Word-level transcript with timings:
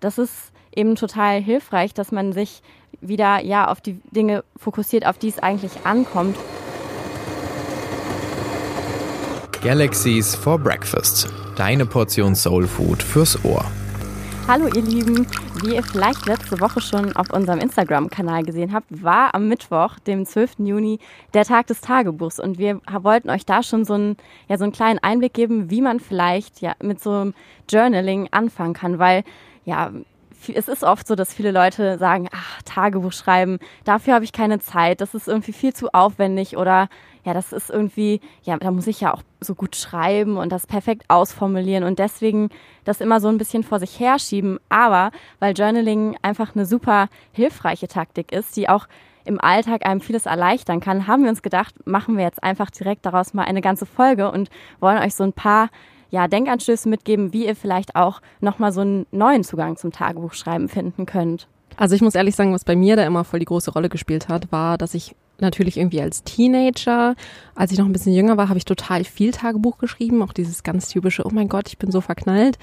das 0.00 0.18
ist 0.18 0.52
eben 0.74 0.96
total 0.96 1.40
hilfreich, 1.40 1.94
dass 1.94 2.12
man 2.12 2.32
sich 2.32 2.62
wieder 3.00 3.42
ja 3.44 3.68
auf 3.68 3.80
die 3.80 4.00
Dinge 4.10 4.44
fokussiert, 4.56 5.06
auf 5.06 5.18
die 5.18 5.28
es 5.28 5.38
eigentlich 5.38 5.72
ankommt. 5.84 6.36
Galaxies 9.62 10.34
for 10.34 10.58
Breakfast. 10.58 11.28
Deine 11.56 11.84
Portion 11.84 12.36
Soul 12.36 12.66
Food 12.66 13.02
fürs 13.02 13.44
Ohr. 13.44 13.64
Hallo 14.46 14.66
ihr 14.68 14.80
Lieben, 14.80 15.26
wie 15.62 15.74
ihr 15.74 15.82
vielleicht 15.82 16.24
letzte 16.24 16.58
Woche 16.60 16.80
schon 16.80 17.14
auf 17.16 17.30
unserem 17.30 17.58
Instagram-Kanal 17.58 18.44
gesehen 18.44 18.72
habt, 18.72 18.86
war 19.02 19.34
am 19.34 19.46
Mittwoch, 19.46 19.98
dem 19.98 20.24
12. 20.24 20.60
Juni, 20.60 21.00
der 21.34 21.44
Tag 21.44 21.66
des 21.66 21.82
Tagebuchs 21.82 22.40
und 22.40 22.58
wir 22.58 22.80
wollten 23.02 23.28
euch 23.28 23.44
da 23.44 23.62
schon 23.62 23.84
so 23.84 23.92
einen, 23.92 24.16
ja, 24.48 24.56
so 24.56 24.64
einen 24.64 24.72
kleinen 24.72 25.00
Einblick 25.00 25.34
geben, 25.34 25.70
wie 25.70 25.82
man 25.82 26.00
vielleicht 26.00 26.62
ja 26.62 26.72
mit 26.82 27.02
so 27.02 27.10
einem 27.10 27.34
Journaling 27.68 28.28
anfangen 28.30 28.72
kann, 28.72 28.98
weil 28.98 29.22
ja, 29.68 29.92
es 30.54 30.68
ist 30.68 30.82
oft 30.82 31.06
so, 31.06 31.14
dass 31.14 31.34
viele 31.34 31.50
Leute 31.50 31.98
sagen, 31.98 32.28
ach, 32.32 32.62
Tagebuch 32.62 33.12
schreiben, 33.12 33.58
dafür 33.84 34.14
habe 34.14 34.24
ich 34.24 34.32
keine 34.32 34.60
Zeit, 34.60 35.00
das 35.00 35.14
ist 35.14 35.28
irgendwie 35.28 35.52
viel 35.52 35.74
zu 35.74 35.92
aufwendig 35.92 36.56
oder 36.56 36.88
ja, 37.24 37.34
das 37.34 37.52
ist 37.52 37.68
irgendwie, 37.68 38.20
ja, 38.44 38.56
da 38.56 38.70
muss 38.70 38.86
ich 38.86 39.02
ja 39.02 39.12
auch 39.12 39.22
so 39.40 39.54
gut 39.54 39.76
schreiben 39.76 40.38
und 40.38 40.50
das 40.50 40.66
perfekt 40.66 41.04
ausformulieren 41.08 41.84
und 41.84 41.98
deswegen 41.98 42.48
das 42.84 43.02
immer 43.02 43.20
so 43.20 43.28
ein 43.28 43.36
bisschen 43.36 43.64
vor 43.64 43.78
sich 43.80 44.00
herschieben. 44.00 44.58
Aber 44.70 45.10
weil 45.38 45.52
Journaling 45.52 46.16
einfach 46.22 46.54
eine 46.54 46.64
super 46.64 47.08
hilfreiche 47.32 47.88
Taktik 47.88 48.32
ist, 48.32 48.56
die 48.56 48.70
auch 48.70 48.86
im 49.26 49.40
Alltag 49.40 49.84
einem 49.84 50.00
vieles 50.00 50.24
erleichtern 50.24 50.80
kann, 50.80 51.06
haben 51.06 51.24
wir 51.24 51.30
uns 51.30 51.42
gedacht, 51.42 51.74
machen 51.86 52.16
wir 52.16 52.24
jetzt 52.24 52.42
einfach 52.42 52.70
direkt 52.70 53.04
daraus 53.04 53.34
mal 53.34 53.44
eine 53.44 53.60
ganze 53.60 53.84
Folge 53.84 54.30
und 54.30 54.48
wollen 54.80 55.02
euch 55.02 55.14
so 55.14 55.24
ein 55.24 55.34
paar 55.34 55.68
ja, 56.10 56.28
Denkanstöße 56.28 56.88
mitgeben, 56.88 57.32
wie 57.32 57.46
ihr 57.46 57.56
vielleicht 57.56 57.96
auch 57.96 58.20
nochmal 58.40 58.72
so 58.72 58.80
einen 58.80 59.06
neuen 59.10 59.44
Zugang 59.44 59.76
zum 59.76 59.92
Tagebuchschreiben 59.92 60.68
finden 60.68 61.06
könnt. 61.06 61.48
Also 61.76 61.94
ich 61.94 62.02
muss 62.02 62.14
ehrlich 62.14 62.34
sagen, 62.34 62.52
was 62.52 62.64
bei 62.64 62.76
mir 62.76 62.96
da 62.96 63.06
immer 63.06 63.24
voll 63.24 63.40
die 63.40 63.46
große 63.46 63.72
Rolle 63.72 63.88
gespielt 63.88 64.28
hat, 64.28 64.50
war, 64.50 64.78
dass 64.78 64.94
ich 64.94 65.14
natürlich 65.40 65.76
irgendwie 65.76 66.00
als 66.00 66.24
Teenager, 66.24 67.14
als 67.54 67.70
ich 67.70 67.78
noch 67.78 67.86
ein 67.86 67.92
bisschen 67.92 68.12
jünger 68.12 68.36
war, 68.36 68.48
habe 68.48 68.58
ich 68.58 68.64
total 68.64 69.04
viel 69.04 69.30
Tagebuch 69.30 69.78
geschrieben, 69.78 70.22
auch 70.22 70.32
dieses 70.32 70.62
ganz 70.62 70.88
typische, 70.88 71.24
oh 71.24 71.30
mein 71.30 71.48
Gott, 71.48 71.68
ich 71.68 71.78
bin 71.78 71.92
so 71.92 72.00
verknallt. 72.00 72.58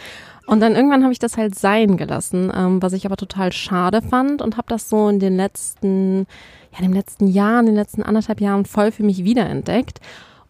Und 0.47 0.59
dann 0.59 0.75
irgendwann 0.75 1.03
habe 1.03 1.13
ich 1.13 1.19
das 1.19 1.37
halt 1.37 1.55
sein 1.55 1.97
gelassen, 1.97 2.51
ähm, 2.53 2.81
was 2.81 2.93
ich 2.93 3.05
aber 3.05 3.17
total 3.17 3.51
schade 3.51 4.01
fand 4.01 4.41
und 4.41 4.57
habe 4.57 4.67
das 4.67 4.89
so 4.89 5.07
in 5.07 5.19
den 5.19 5.37
letzten, 5.37 6.27
ja, 6.73 6.79
in 6.79 6.85
den 6.85 6.93
letzten 6.93 7.27
Jahren, 7.27 7.67
in 7.67 7.73
den 7.73 7.75
letzten 7.75 8.03
anderthalb 8.03 8.41
Jahren 8.41 8.65
voll 8.65 8.91
für 8.91 9.03
mich 9.03 9.23
wiederentdeckt. 9.23 10.01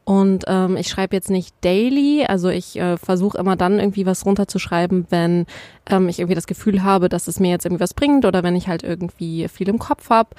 Und 0.06 0.44
ähm, 0.48 0.78
ich 0.78 0.88
schreibe 0.88 1.16
jetzt 1.16 1.32
nicht 1.32 1.56
daily, 1.62 2.26
also 2.28 2.50
ich 2.50 2.78
äh, 2.78 2.96
versuche 2.96 3.40
immer 3.40 3.56
dann 3.56 3.80
irgendwie 3.80 4.06
was 4.06 4.24
runterzuschreiben, 4.24 5.08
wenn 5.10 5.48
ähm, 5.88 6.08
ich 6.08 6.20
irgendwie 6.20 6.36
das 6.36 6.46
Gefühl 6.46 6.84
habe, 6.84 7.10
dass 7.10 7.28
es 7.28 7.40
mir 7.40 7.50
jetzt 7.50 7.66
irgendwie 7.66 7.82
was 7.82 7.96
bringt 7.96 8.24
oder 8.24 8.44
wenn 8.44 8.56
ich 8.56 8.68
halt 8.68 8.84
irgendwie 8.84 9.48
viel 9.48 9.68
im 9.68 9.80
Kopf 9.80 10.12
habe. 10.12 10.30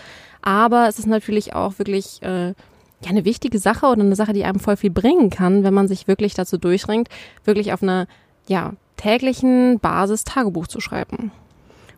Aber 0.41 0.86
es 0.89 1.00
ist 1.00 1.08
natürlich 1.08 1.55
auch 1.55 1.81
wirklich 1.81 2.23
äh, 2.23 2.48
ja 2.50 2.55
eine 3.08 3.25
wichtige 3.25 3.58
Sache 3.58 3.86
oder 3.86 4.03
eine 4.03 4.14
Sache, 4.14 4.33
die 4.33 4.45
einem 4.45 4.61
voll 4.61 4.77
viel 4.77 4.91
bringen 4.91 5.31
kann, 5.31 5.64
wenn 5.64 5.75
man 5.75 5.89
sich 5.89 6.06
wirklich 6.06 6.34
dazu 6.34 6.58
durchringt, 6.58 7.08
wirklich 7.45 7.73
auf 7.73 7.83
einer 7.83 8.06
ja 8.47 8.75
täglichen 8.97 9.80
Basis 9.80 10.23
Tagebuch 10.23 10.69
zu 10.69 10.80
schreiben. 10.80 11.33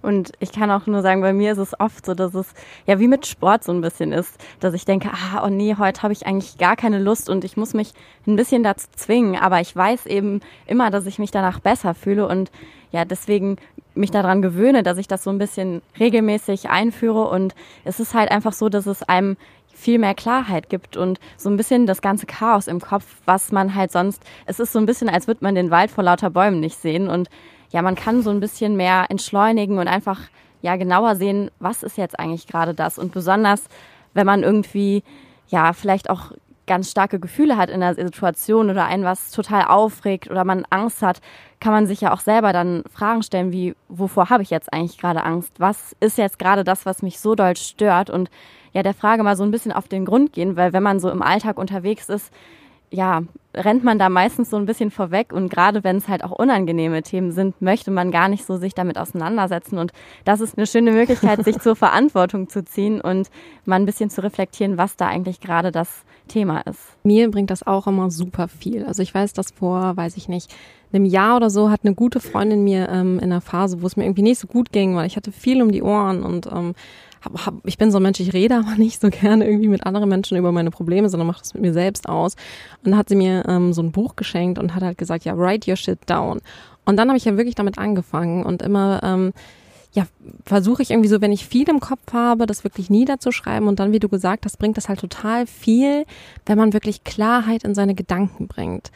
Und 0.03 0.33
ich 0.39 0.53
kann 0.53 0.71
auch 0.71 0.87
nur 0.87 1.03
sagen, 1.03 1.21
bei 1.21 1.33
mir 1.33 1.53
ist 1.53 1.59
es 1.59 1.79
oft 1.79 2.07
so, 2.07 2.15
dass 2.15 2.35
es 2.35 2.55
ja 2.87 2.99
wie 2.99 3.09
mit 3.09 3.27
Sport 3.27 3.65
so 3.65 3.73
ein 3.73 3.81
bisschen 3.81 4.13
ist, 4.13 4.39
dass 4.61 4.75
ich 4.75 4.85
denke, 4.85 5.11
ah, 5.13 5.45
oh 5.45 5.49
nee, 5.49 5.75
heute 5.79 6.03
habe 6.03 6.13
ich 6.13 6.27
eigentlich 6.27 6.59
gar 6.59 6.77
keine 6.77 6.99
Lust 6.99 7.29
und 7.29 7.45
ich 7.45 7.57
muss 7.57 7.75
mich 7.75 7.93
ein 8.27 8.37
bisschen 8.37 8.63
dazu 8.63 8.87
zwingen. 8.95 9.37
Aber 9.37 9.61
ich 9.61 9.75
weiß 9.75 10.07
eben 10.07 10.41
immer, 10.67 10.91
dass 10.91 11.07
ich 11.07 11.19
mich 11.19 11.31
danach 11.31 11.61
besser 11.61 11.95
fühle 11.95 12.29
und 12.29 12.51
ja, 12.91 13.05
deswegen 13.05 13.57
mich 13.95 14.11
daran 14.11 14.43
gewöhne, 14.43 14.83
dass 14.83 14.99
ich 14.99 15.09
das 15.09 15.25
so 15.25 15.31
ein 15.31 15.39
bisschen 15.39 15.83
regelmäßig 15.99 16.71
einführe. 16.71 17.29
Und 17.29 17.55
es 17.85 18.01
ist 18.01 18.15
halt 18.15 18.31
einfach 18.31 18.53
so, 18.53 18.69
dass 18.69 18.87
es 18.87 19.03
einem 19.03 19.37
viel 19.79 19.99
mehr 19.99 20.15
Klarheit 20.15 20.69
gibt 20.69 20.97
und 20.97 21.21
so 21.37 21.49
ein 21.49 21.57
bisschen 21.57 21.87
das 21.87 22.03
ganze 22.03 22.27
Chaos 22.27 22.67
im 22.67 22.81
Kopf, 22.81 23.05
was 23.27 23.53
man 23.53 23.75
halt 23.75 23.93
sonst, 23.93 24.23
es 24.47 24.59
ist 24.59 24.73
so 24.73 24.79
ein 24.79 24.87
bisschen, 24.87 25.09
als 25.09 25.29
würde 25.29 25.45
man 25.45 25.55
den 25.55 25.71
Wald 25.71 25.91
vor 25.91 26.03
lauter 26.03 26.31
Bäumen 26.31 26.59
nicht 26.59 26.81
sehen 26.81 27.09
und 27.09 27.29
ja, 27.71 27.83
man 27.83 27.95
kann 27.95 28.23
so 28.23 28.31
ein 28.31 28.41
bisschen 28.41 28.77
mehr 28.77 29.07
entschleunigen 29.09 29.79
und 29.79 29.89
einfach 29.89 30.21
ja 30.63 30.77
genauer 30.77 31.17
sehen, 31.17 31.51
was 31.59 31.83
ist 31.83 31.99
jetzt 31.99 32.19
eigentlich 32.19 32.47
gerade 32.47 32.75
das. 32.75 32.99
Und 32.99 33.13
besonders, 33.13 33.65
wenn 34.15 34.27
man 34.27 34.43
irgendwie 34.43 35.03
ja 35.49 35.73
vielleicht 35.73 36.11
auch 36.11 36.33
ganz 36.67 36.91
starke 36.91 37.19
Gefühle 37.19 37.57
hat 37.57 37.71
in 37.71 37.81
der 37.81 37.95
Situation 37.95 38.71
oder 38.71 38.85
einen 38.85 39.03
was 39.03 39.33
total 39.33 39.65
aufregt 39.65 40.31
oder 40.31 40.45
man 40.45 40.65
Angst 40.71 41.03
hat, 41.03 41.21
kann 41.61 41.73
man 41.73 41.87
sich 41.87 42.03
ja 42.03 42.13
auch 42.13 42.21
selber 42.21 42.53
dann 42.53 42.85
Fragen 42.93 43.23
stellen 43.23 43.51
wie, 43.51 43.75
wovor 43.89 44.31
habe 44.31 44.45
ich 44.45 44.51
jetzt 44.51 44.73
eigentlich 44.73 44.99
gerade 44.99 45.25
Angst? 45.25 45.59
Was 45.59 45.97
ist 45.99 46.19
jetzt 46.19 46.39
gerade 46.39 46.63
das, 46.63 46.87
was 46.87 47.03
mich 47.03 47.19
so 47.19 47.35
doll 47.35 47.57
stört? 47.57 48.11
Und 48.11 48.31
ja, 48.73 48.83
der 48.83 48.95
Frage 48.95 49.25
mal 49.25 49.37
so 49.37 49.43
ein 49.43 49.51
bisschen 49.51 49.73
auf 49.73 49.89
den 49.89 50.05
Grund 50.05 50.33
gehen, 50.33 50.57
weil 50.57 50.73
wenn 50.73 50.83
man 50.83 51.01
so 51.01 51.11
im 51.11 51.23
Alltag 51.23 51.59
unterwegs 51.59 52.09
ist, 52.09 52.33
ja, 52.91 53.23
rennt 53.55 53.85
man 53.85 53.99
da 53.99 54.09
meistens 54.09 54.51
so 54.51 54.57
ein 54.57 54.67
bisschen 54.67 54.91
vorweg 54.91 55.33
und 55.33 55.51
gerade 55.51 55.85
wenn 55.85 55.97
es 55.97 56.09
halt 56.09 56.23
auch 56.25 56.31
unangenehme 56.31 57.03
Themen 57.03 57.33
sind, 57.33 57.61
möchte 57.61 57.91
man 57.91 58.11
gar 58.11 58.29
nicht 58.29 58.45
so 58.45 58.57
sich 58.57 58.75
damit 58.75 58.99
auseinandersetzen 58.99 59.79
und 59.79 59.93
das 60.25 60.41
ist 60.41 60.57
eine 60.57 60.67
schöne 60.67 60.93
Möglichkeit, 60.93 61.45
sich 61.45 61.59
zur 61.59 61.77
Verantwortung 61.77 62.49
zu 62.49 62.65
ziehen 62.65 63.01
und 63.01 63.29
mal 63.65 63.77
ein 63.77 63.87
bisschen 63.87 64.11
zu 64.11 64.23
reflektieren, 64.23 64.79
was 64.79 64.97
da 64.97 65.09
eigentlich 65.09 65.41
gerade 65.41 65.73
das 65.73 66.05
Thema 66.29 66.61
ist. 66.61 66.81
Mir 67.03 67.31
bringt 67.31 67.51
das 67.51 67.67
auch 67.67 67.87
immer 67.87 68.11
super 68.11 68.49
viel. 68.49 68.85
Also 68.85 69.03
ich 69.03 69.15
weiß, 69.15 69.33
dass 69.33 69.51
vor, 69.51 69.97
weiß 69.97 70.17
ich 70.17 70.29
nicht, 70.29 70.55
einem 70.93 71.05
Jahr 71.05 71.37
oder 71.37 71.51
so 71.51 71.71
hat 71.71 71.81
eine 71.85 71.95
gute 71.95 72.21
Freundin 72.21 72.65
mir 72.65 72.89
ähm, 72.89 73.19
in 73.19 73.33
einer 73.33 73.41
Phase, 73.41 73.83
wo 73.83 73.87
es 73.87 73.97
mir 73.97 74.05
irgendwie 74.05 74.23
nicht 74.23 74.39
so 74.39 74.47
gut 74.47 74.73
ging, 74.73 74.95
weil 74.95 75.07
ich 75.07 75.17
hatte 75.17 75.33
viel 75.33 75.63
um 75.63 75.73
die 75.73 75.83
Ohren 75.83 76.23
und 76.23 76.47
ähm, 76.47 76.75
hab, 77.23 77.47
hab, 77.47 77.55
ich 77.67 77.79
bin 77.79 77.91
so 77.91 77.99
ein 77.99 78.03
Mensch, 78.03 78.21
ich 78.21 78.33
rede 78.33 78.57
aber 78.57 78.75
nicht 78.77 79.01
so 79.01 79.09
gerne 79.11 79.47
irgendwie 79.47 79.69
mit 79.69 79.87
anderen 79.87 80.09
Menschen 80.09 80.37
über 80.37 80.53
meine 80.53 80.71
Probleme, 80.71 81.09
sondern 81.09 81.27
mache 81.27 81.41
das 81.41 81.55
mit 81.55 81.63
mir 81.63 81.73
selbst 81.73 82.09
aus. 82.09 82.35
Und 82.85 82.91
dann 82.91 82.99
hat 82.99 83.09
sie 83.09 83.17
mir 83.17 83.45
ähm, 83.49 83.73
so 83.73 83.83
ein 83.83 83.93
Buch 83.93 84.17
geschenkt 84.17 84.59
und 84.59 84.75
hat 84.75 84.83
halt 84.83 84.99
gesagt, 84.99 85.25
ja, 85.25 85.37
write 85.37 85.71
your 85.71 85.77
shit 85.77 85.99
down. 86.07 86.41
Und 86.85 86.97
dann 86.97 87.09
habe 87.09 87.19
ich 87.19 87.25
ja 87.25 87.37
wirklich 87.37 87.55
damit 87.55 87.79
angefangen 87.79 88.45
und 88.45 88.63
immer 88.63 89.01
ähm, 89.03 89.33
ja, 89.93 90.07
versuche 90.45 90.83
ich 90.83 90.91
irgendwie 90.91 91.09
so, 91.09 91.21
wenn 91.21 91.33
ich 91.33 91.47
viel 91.47 91.69
im 91.69 91.81
Kopf 91.81 92.13
habe, 92.13 92.47
das 92.47 92.65
wirklich 92.65 92.91
niederzuschreiben 92.91 93.69
und 93.69 93.81
dann, 93.81 93.93
wie 93.93 93.99
du 93.99 94.09
gesagt 94.09 94.45
hast, 94.45 94.59
bringt 94.59 94.77
das 94.77 94.89
halt 94.89 95.01
total 95.01 95.47
viel, 95.47 96.05
wenn 96.47 96.59
man 96.59 96.73
wirklich 96.73 97.05
Klarheit 97.05 97.65
in 97.65 97.75
seine 97.75 97.95
Gedanken 97.95 98.49
bringt. 98.49 98.91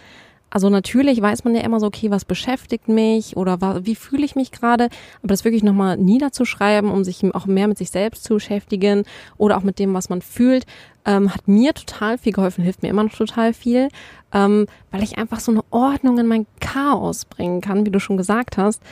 Also 0.52 0.68
natürlich 0.68 1.20
weiß 1.20 1.44
man 1.44 1.54
ja 1.54 1.62
immer 1.62 1.80
so, 1.80 1.86
okay, 1.86 2.10
was 2.10 2.26
beschäftigt 2.26 2.86
mich 2.86 3.38
oder 3.38 3.58
wie 3.86 3.94
fühle 3.94 4.24
ich 4.26 4.36
mich 4.36 4.52
gerade, 4.52 4.90
aber 5.22 5.28
das 5.28 5.46
wirklich 5.46 5.62
nochmal 5.62 5.96
niederzuschreiben, 5.96 6.90
um 6.90 7.04
sich 7.04 7.24
auch 7.34 7.46
mehr 7.46 7.68
mit 7.68 7.78
sich 7.78 7.90
selbst 7.90 8.24
zu 8.24 8.34
beschäftigen 8.34 9.04
oder 9.38 9.56
auch 9.56 9.62
mit 9.62 9.78
dem, 9.78 9.94
was 9.94 10.10
man 10.10 10.20
fühlt, 10.20 10.66
ähm, 11.06 11.32
hat 11.32 11.48
mir 11.48 11.72
total 11.72 12.18
viel 12.18 12.34
geholfen, 12.34 12.62
hilft 12.62 12.82
mir 12.82 12.90
immer 12.90 13.04
noch 13.04 13.14
total 13.14 13.54
viel, 13.54 13.88
ähm, 14.34 14.66
weil 14.90 15.02
ich 15.02 15.16
einfach 15.16 15.40
so 15.40 15.52
eine 15.52 15.64
Ordnung 15.70 16.18
in 16.18 16.26
mein 16.26 16.46
Chaos 16.60 17.24
bringen 17.24 17.62
kann, 17.62 17.86
wie 17.86 17.90
du 17.90 17.98
schon 17.98 18.18
gesagt 18.18 18.58
hast. 18.58 18.82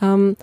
Ähm, 0.00 0.36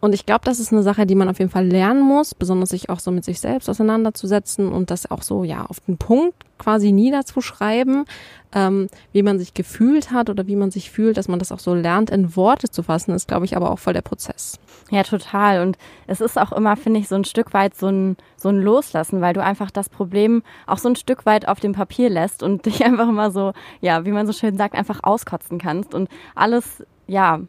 und 0.00 0.14
ich 0.14 0.24
glaube, 0.24 0.42
das 0.44 0.60
ist 0.60 0.72
eine 0.72 0.82
Sache, 0.82 1.06
die 1.06 1.14
man 1.14 1.28
auf 1.28 1.38
jeden 1.38 1.50
Fall 1.50 1.66
lernen 1.66 2.02
muss, 2.02 2.34
besonders 2.34 2.70
sich 2.70 2.88
auch 2.88 3.00
so 3.00 3.10
mit 3.10 3.24
sich 3.24 3.38
selbst 3.38 3.68
auseinanderzusetzen 3.68 4.72
und 4.72 4.90
das 4.90 5.10
auch 5.10 5.22
so, 5.22 5.44
ja, 5.44 5.66
auf 5.66 5.80
den 5.80 5.98
Punkt 5.98 6.34
quasi 6.58 6.92
niederzuschreiben, 6.92 8.04
ähm, 8.52 8.88
wie 9.12 9.22
man 9.22 9.38
sich 9.38 9.52
gefühlt 9.54 10.10
hat 10.10 10.30
oder 10.30 10.46
wie 10.46 10.56
man 10.56 10.70
sich 10.70 10.90
fühlt, 10.90 11.16
dass 11.16 11.28
man 11.28 11.38
das 11.38 11.52
auch 11.52 11.58
so 11.58 11.74
lernt, 11.74 12.10
in 12.10 12.34
Worte 12.34 12.70
zu 12.70 12.82
fassen, 12.82 13.12
ist, 13.12 13.28
glaube 13.28 13.44
ich, 13.44 13.56
aber 13.56 13.70
auch 13.70 13.78
voll 13.78 13.92
der 13.92 14.02
Prozess. 14.02 14.58
Ja, 14.90 15.02
total. 15.02 15.62
Und 15.62 15.76
es 16.06 16.20
ist 16.20 16.38
auch 16.38 16.52
immer, 16.52 16.76
finde 16.76 17.00
ich, 17.00 17.08
so 17.08 17.14
ein 17.14 17.24
Stück 17.24 17.52
weit 17.52 17.76
so 17.76 17.88
ein, 17.88 18.16
so 18.36 18.48
ein 18.48 18.60
Loslassen, 18.60 19.20
weil 19.20 19.34
du 19.34 19.42
einfach 19.42 19.70
das 19.70 19.88
Problem 19.88 20.42
auch 20.66 20.78
so 20.78 20.88
ein 20.88 20.96
Stück 20.96 21.26
weit 21.26 21.46
auf 21.46 21.60
dem 21.60 21.72
Papier 21.72 22.08
lässt 22.08 22.42
und 22.42 22.64
dich 22.66 22.84
einfach 22.84 23.08
immer 23.08 23.30
so, 23.30 23.52
ja, 23.80 24.04
wie 24.06 24.12
man 24.12 24.26
so 24.26 24.32
schön 24.32 24.56
sagt, 24.56 24.74
einfach 24.74 25.00
auskotzen 25.02 25.58
kannst 25.58 25.94
und 25.94 26.08
alles, 26.34 26.84
ja, 27.06 27.40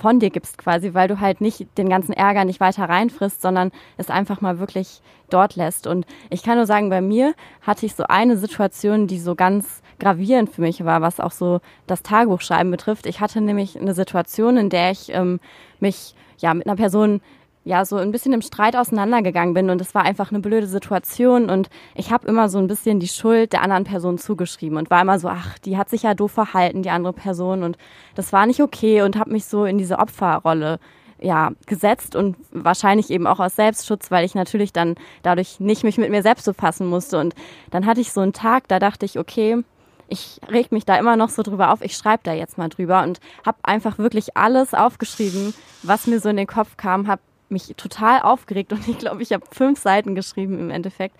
von 0.00 0.18
dir 0.18 0.30
gibst 0.30 0.58
quasi, 0.58 0.94
weil 0.94 1.08
du 1.08 1.20
halt 1.20 1.40
nicht 1.40 1.66
den 1.78 1.88
ganzen 1.88 2.12
Ärger 2.12 2.44
nicht 2.44 2.60
weiter 2.60 2.88
reinfrisst, 2.88 3.42
sondern 3.42 3.70
es 3.96 4.10
einfach 4.10 4.40
mal 4.40 4.58
wirklich 4.58 5.02
dort 5.28 5.56
lässt. 5.56 5.86
Und 5.86 6.06
ich 6.30 6.42
kann 6.42 6.56
nur 6.56 6.66
sagen, 6.66 6.90
bei 6.90 7.00
mir 7.00 7.34
hatte 7.62 7.86
ich 7.86 7.94
so 7.94 8.04
eine 8.04 8.36
Situation, 8.36 9.06
die 9.06 9.18
so 9.18 9.34
ganz 9.34 9.82
gravierend 9.98 10.50
für 10.50 10.62
mich 10.62 10.84
war, 10.84 11.02
was 11.02 11.20
auch 11.20 11.30
so 11.30 11.60
das 11.86 12.02
Tagebuchschreiben 12.02 12.70
betrifft. 12.70 13.06
Ich 13.06 13.20
hatte 13.20 13.40
nämlich 13.40 13.78
eine 13.78 13.94
Situation, 13.94 14.56
in 14.56 14.70
der 14.70 14.90
ich 14.90 15.12
ähm, 15.12 15.40
mich 15.78 16.14
ja 16.38 16.54
mit 16.54 16.66
einer 16.66 16.76
Person 16.76 17.20
ja 17.70 17.84
so 17.84 17.96
ein 17.96 18.10
bisschen 18.10 18.32
im 18.32 18.42
Streit 18.42 18.76
auseinandergegangen 18.76 19.54
bin. 19.54 19.70
Und 19.70 19.80
es 19.80 19.94
war 19.94 20.02
einfach 20.02 20.30
eine 20.30 20.40
blöde 20.40 20.66
Situation. 20.66 21.48
Und 21.48 21.70
ich 21.94 22.12
habe 22.12 22.26
immer 22.26 22.48
so 22.48 22.58
ein 22.58 22.66
bisschen 22.66 23.00
die 23.00 23.08
Schuld 23.08 23.52
der 23.52 23.62
anderen 23.62 23.84
Person 23.84 24.18
zugeschrieben 24.18 24.76
und 24.76 24.90
war 24.90 25.00
immer 25.00 25.18
so, 25.18 25.28
ach, 25.28 25.58
die 25.60 25.78
hat 25.78 25.88
sich 25.88 26.02
ja 26.02 26.14
doof 26.14 26.32
verhalten, 26.32 26.82
die 26.82 26.90
andere 26.90 27.12
Person. 27.12 27.62
Und 27.62 27.78
das 28.16 28.32
war 28.32 28.44
nicht 28.46 28.60
okay 28.60 29.02
und 29.02 29.16
habe 29.16 29.30
mich 29.30 29.46
so 29.46 29.64
in 29.64 29.78
diese 29.78 29.98
Opferrolle 29.98 30.80
ja 31.22 31.50
gesetzt 31.66 32.16
und 32.16 32.36
wahrscheinlich 32.50 33.10
eben 33.10 33.26
auch 33.26 33.40
aus 33.40 33.54
Selbstschutz, 33.54 34.10
weil 34.10 34.24
ich 34.24 34.34
natürlich 34.34 34.72
dann 34.72 34.96
dadurch 35.22 35.60
nicht 35.60 35.84
mich 35.84 35.98
mit 35.98 36.10
mir 36.10 36.22
selbst 36.22 36.46
befassen 36.46 36.86
musste. 36.86 37.20
Und 37.20 37.34
dann 37.70 37.86
hatte 37.86 38.00
ich 38.00 38.12
so 38.12 38.20
einen 38.20 38.32
Tag, 38.32 38.68
da 38.68 38.78
dachte 38.78 39.06
ich, 39.06 39.18
okay, 39.18 39.62
ich 40.08 40.40
reg 40.50 40.72
mich 40.72 40.84
da 40.84 40.96
immer 40.96 41.16
noch 41.16 41.28
so 41.28 41.42
drüber 41.42 41.72
auf. 41.72 41.82
Ich 41.82 41.96
schreibe 41.96 42.22
da 42.24 42.32
jetzt 42.32 42.58
mal 42.58 42.68
drüber. 42.68 43.04
Und 43.04 43.20
habe 43.46 43.58
einfach 43.62 43.98
wirklich 43.98 44.36
alles 44.36 44.74
aufgeschrieben, 44.74 45.54
was 45.84 46.08
mir 46.08 46.18
so 46.18 46.28
in 46.28 46.36
den 46.36 46.48
Kopf 46.48 46.76
kam, 46.76 47.06
habe 47.06 47.20
mich 47.50 47.74
total 47.76 48.22
aufgeregt 48.22 48.72
und 48.72 48.86
ich 48.88 48.98
glaube, 48.98 49.22
ich 49.22 49.32
habe 49.32 49.44
fünf 49.50 49.78
Seiten 49.78 50.14
geschrieben 50.14 50.58
im 50.58 50.70
Endeffekt. 50.70 51.16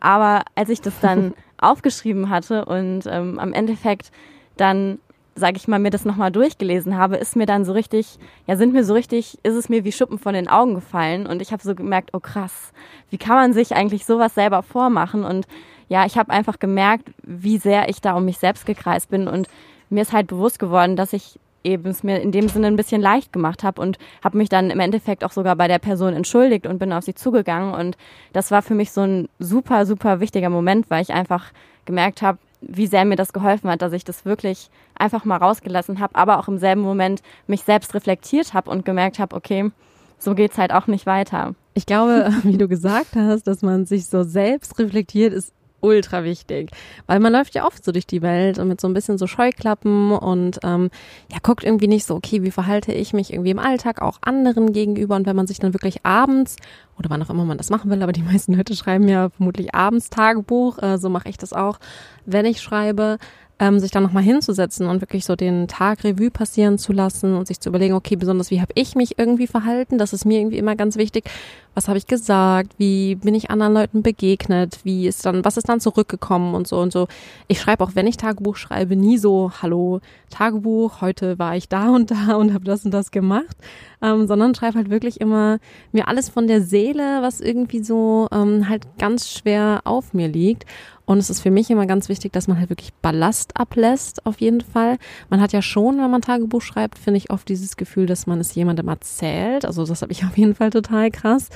Aber 0.00 0.42
als 0.54 0.68
ich 0.68 0.80
das 0.80 0.98
dann 1.00 1.34
aufgeschrieben 1.58 2.30
hatte 2.30 2.64
und 2.64 3.06
ähm, 3.06 3.38
am 3.38 3.52
Endeffekt 3.52 4.10
dann 4.56 4.98
sage 5.36 5.56
ich 5.56 5.66
mal, 5.66 5.78
mir 5.78 5.90
das 5.90 6.04
nochmal 6.04 6.30
durchgelesen 6.30 6.96
habe, 6.96 7.16
ist 7.16 7.34
mir 7.34 7.46
dann 7.46 7.64
so 7.64 7.72
richtig, 7.72 8.18
ja, 8.46 8.56
sind 8.56 8.72
mir 8.72 8.84
so 8.84 8.94
richtig, 8.94 9.38
ist 9.42 9.54
es 9.54 9.68
mir 9.68 9.84
wie 9.84 9.92
Schuppen 9.92 10.18
von 10.18 10.34
den 10.34 10.48
Augen 10.48 10.74
gefallen. 10.74 11.26
Und 11.26 11.42
ich 11.42 11.52
habe 11.52 11.62
so 11.62 11.74
gemerkt, 11.74 12.10
oh 12.12 12.20
krass, 12.20 12.72
wie 13.10 13.18
kann 13.18 13.34
man 13.34 13.52
sich 13.52 13.74
eigentlich 13.74 14.06
sowas 14.06 14.34
selber 14.34 14.62
vormachen? 14.62 15.24
Und 15.24 15.46
ja, 15.88 16.06
ich 16.06 16.16
habe 16.16 16.30
einfach 16.30 16.58
gemerkt, 16.58 17.10
wie 17.22 17.58
sehr 17.58 17.88
ich 17.88 18.00
da 18.00 18.14
um 18.14 18.24
mich 18.24 18.38
selbst 18.38 18.64
gekreist 18.64 19.10
bin. 19.10 19.26
Und 19.26 19.48
mir 19.90 20.02
ist 20.02 20.12
halt 20.12 20.28
bewusst 20.28 20.58
geworden, 20.58 20.94
dass 20.96 21.12
ich 21.12 21.38
eben 21.64 21.88
es 21.88 22.02
mir 22.02 22.20
in 22.20 22.30
dem 22.30 22.48
Sinne 22.48 22.68
ein 22.68 22.76
bisschen 22.76 23.00
leicht 23.00 23.32
gemacht 23.32 23.64
habe 23.64 23.80
und 23.80 23.98
habe 24.22 24.38
mich 24.38 24.48
dann 24.48 24.70
im 24.70 24.80
Endeffekt 24.80 25.24
auch 25.24 25.32
sogar 25.32 25.56
bei 25.56 25.66
der 25.66 25.78
Person 25.78 26.14
entschuldigt 26.14 26.66
und 26.66 26.78
bin 26.78 26.92
auf 26.92 27.04
sie 27.04 27.14
zugegangen 27.14 27.74
und 27.74 27.96
das 28.32 28.50
war 28.50 28.62
für 28.62 28.74
mich 28.74 28.92
so 28.92 29.00
ein 29.00 29.28
super 29.38 29.86
super 29.86 30.20
wichtiger 30.20 30.50
Moment, 30.50 30.90
weil 30.90 31.02
ich 31.02 31.12
einfach 31.12 31.52
gemerkt 31.84 32.22
habe, 32.22 32.38
wie 32.60 32.86
sehr 32.86 33.04
mir 33.04 33.16
das 33.16 33.32
geholfen 33.32 33.70
hat, 33.70 33.82
dass 33.82 33.92
ich 33.92 34.04
das 34.04 34.24
wirklich 34.24 34.70
einfach 34.94 35.24
mal 35.24 35.36
rausgelassen 35.36 36.00
habe, 36.00 36.14
aber 36.14 36.38
auch 36.38 36.48
im 36.48 36.58
selben 36.58 36.82
Moment 36.82 37.22
mich 37.46 37.62
selbst 37.62 37.94
reflektiert 37.94 38.54
habe 38.54 38.70
und 38.70 38.84
gemerkt 38.84 39.18
habe, 39.18 39.36
okay, 39.36 39.70
so 40.18 40.34
geht's 40.34 40.58
halt 40.58 40.72
auch 40.72 40.86
nicht 40.86 41.06
weiter. 41.06 41.54
Ich 41.74 41.86
glaube, 41.86 42.30
wie 42.42 42.56
du 42.56 42.68
gesagt 42.68 43.16
hast, 43.16 43.46
dass 43.46 43.62
man 43.62 43.84
sich 43.86 44.06
so 44.06 44.22
selbst 44.22 44.78
reflektiert, 44.78 45.32
ist 45.32 45.52
ultra 45.84 46.24
wichtig, 46.24 46.70
weil 47.06 47.20
man 47.20 47.32
läuft 47.32 47.54
ja 47.54 47.66
oft 47.66 47.84
so 47.84 47.92
durch 47.92 48.06
die 48.06 48.22
Welt 48.22 48.58
und 48.58 48.68
mit 48.68 48.80
so 48.80 48.88
ein 48.88 48.94
bisschen 48.94 49.18
so 49.18 49.26
Scheuklappen 49.26 50.12
und 50.12 50.58
ähm, 50.64 50.90
ja 51.30 51.38
guckt 51.42 51.62
irgendwie 51.62 51.88
nicht 51.88 52.06
so, 52.06 52.16
okay, 52.16 52.42
wie 52.42 52.50
verhalte 52.50 52.92
ich 52.92 53.12
mich 53.12 53.32
irgendwie 53.32 53.50
im 53.50 53.58
Alltag 53.58 54.00
auch 54.02 54.18
anderen 54.22 54.72
gegenüber? 54.72 55.14
Und 55.14 55.26
wenn 55.26 55.36
man 55.36 55.46
sich 55.46 55.58
dann 55.58 55.74
wirklich 55.74 56.04
abends 56.04 56.56
oder 56.98 57.10
wann 57.10 57.22
auch 57.22 57.30
immer 57.30 57.44
man 57.44 57.58
das 57.58 57.70
machen 57.70 57.90
will, 57.90 58.02
aber 58.02 58.12
die 58.12 58.22
meisten 58.32 58.54
Leute 58.54 58.74
schreiben 58.74 59.08
ja 59.08 59.28
vermutlich 59.28 59.74
abends 59.74 60.10
Tagebuch, 60.10 60.78
äh, 60.82 60.98
so 60.98 61.08
mache 61.08 61.28
ich 61.28 61.36
das 61.36 61.52
auch, 61.52 61.78
wenn 62.24 62.46
ich 62.46 62.60
schreibe, 62.60 63.18
ähm, 63.58 63.78
sich 63.78 63.90
dann 63.90 64.02
nochmal 64.02 64.22
hinzusetzen 64.22 64.88
und 64.88 65.00
wirklich 65.00 65.24
so 65.24 65.36
den 65.36 65.68
Tag 65.68 66.02
Revue 66.02 66.30
passieren 66.30 66.78
zu 66.78 66.92
lassen 66.92 67.34
und 67.36 67.46
sich 67.46 67.60
zu 67.60 67.68
überlegen, 67.68 67.94
okay, 67.94 68.16
besonders 68.16 68.50
wie 68.50 68.60
habe 68.60 68.72
ich 68.74 68.94
mich 68.94 69.18
irgendwie 69.18 69.46
verhalten, 69.46 69.98
das 69.98 70.12
ist 70.12 70.24
mir 70.24 70.38
irgendwie 70.38 70.58
immer 70.58 70.74
ganz 70.74 70.96
wichtig. 70.96 71.24
Was 71.74 71.88
habe 71.88 71.98
ich 71.98 72.06
gesagt? 72.06 72.74
Wie 72.78 73.16
bin 73.16 73.34
ich 73.34 73.50
anderen 73.50 73.74
Leuten 73.74 74.02
begegnet? 74.02 74.78
Wie 74.84 75.06
ist 75.08 75.26
dann, 75.26 75.44
was 75.44 75.56
ist 75.56 75.68
dann 75.68 75.80
zurückgekommen 75.80 76.54
und 76.54 76.68
so 76.68 76.78
und 76.78 76.92
so. 76.92 77.08
Ich 77.48 77.60
schreibe 77.60 77.82
auch, 77.82 77.90
wenn 77.94 78.06
ich 78.06 78.16
Tagebuch 78.16 78.56
schreibe, 78.56 78.94
nie 78.94 79.18
so, 79.18 79.50
hallo, 79.60 80.00
Tagebuch, 80.30 81.00
heute 81.00 81.38
war 81.38 81.56
ich 81.56 81.68
da 81.68 81.90
und 81.90 82.10
da 82.10 82.36
und 82.36 82.54
habe 82.54 82.64
das 82.64 82.84
und 82.84 82.92
das 82.92 83.10
gemacht, 83.10 83.56
ähm, 84.04 84.26
sondern 84.26 84.54
schreibe 84.54 84.76
halt 84.76 84.90
wirklich 84.90 85.20
immer 85.20 85.58
mir 85.90 86.08
alles 86.08 86.28
von 86.28 86.46
der 86.46 86.60
Seele, 86.60 87.22
was 87.22 87.40
irgendwie 87.40 87.82
so 87.82 88.28
ähm, 88.32 88.68
halt 88.68 88.86
ganz 88.98 89.30
schwer 89.30 89.80
auf 89.84 90.12
mir 90.12 90.28
liegt. 90.28 90.66
Und 91.06 91.18
es 91.18 91.30
ist 91.30 91.40
für 91.40 91.50
mich 91.50 91.70
immer 91.70 91.86
ganz 91.86 92.08
wichtig, 92.10 92.32
dass 92.32 92.46
man 92.46 92.58
halt 92.58 92.68
wirklich 92.68 92.92
Ballast 93.00 93.58
ablässt, 93.58 94.24
auf 94.26 94.40
jeden 94.40 94.60
Fall. 94.60 94.98
Man 95.30 95.40
hat 95.40 95.52
ja 95.52 95.62
schon, 95.62 95.98
wenn 95.98 96.10
man 96.10 96.20
Tagebuch 96.20 96.62
schreibt, 96.62 96.98
finde 96.98 97.18
ich 97.18 97.30
oft 97.30 97.48
dieses 97.48 97.76
Gefühl, 97.76 98.06
dass 98.06 98.26
man 98.26 98.40
es 98.40 98.54
jemandem 98.54 98.88
erzählt. 98.88 99.64
Also 99.64 99.86
das 99.86 100.02
habe 100.02 100.12
ich 100.12 100.24
auf 100.26 100.36
jeden 100.36 100.54
Fall 100.54 100.70
total 100.70 101.10
krass. 101.10 101.48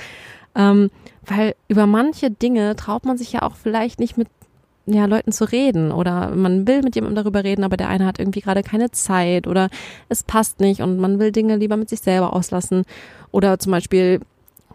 Ähm, 0.55 0.89
weil 1.25 1.55
über 1.67 1.85
manche 1.85 2.31
Dinge 2.31 2.75
traut 2.75 3.05
man 3.05 3.17
sich 3.17 3.31
ja 3.31 3.43
auch 3.43 3.55
vielleicht 3.55 3.99
nicht 3.99 4.17
mit 4.17 4.27
ja, 4.93 5.05
Leuten 5.05 5.31
zu 5.31 5.45
reden 5.45 5.91
oder 5.91 6.29
man 6.35 6.67
will 6.67 6.81
mit 6.81 6.95
jemandem 6.95 7.23
darüber 7.23 7.43
reden, 7.43 7.63
aber 7.63 7.77
der 7.77 7.89
eine 7.89 8.05
hat 8.05 8.19
irgendwie 8.19 8.41
gerade 8.41 8.63
keine 8.63 8.91
Zeit 8.91 9.47
oder 9.47 9.69
es 10.09 10.23
passt 10.23 10.59
nicht 10.59 10.81
und 10.81 10.97
man 10.97 11.19
will 11.19 11.31
Dinge 11.31 11.55
lieber 11.55 11.77
mit 11.77 11.89
sich 11.89 12.01
selber 12.01 12.33
auslassen 12.33 12.83
oder 13.31 13.59
zum 13.59 13.71
Beispiel 13.71 14.19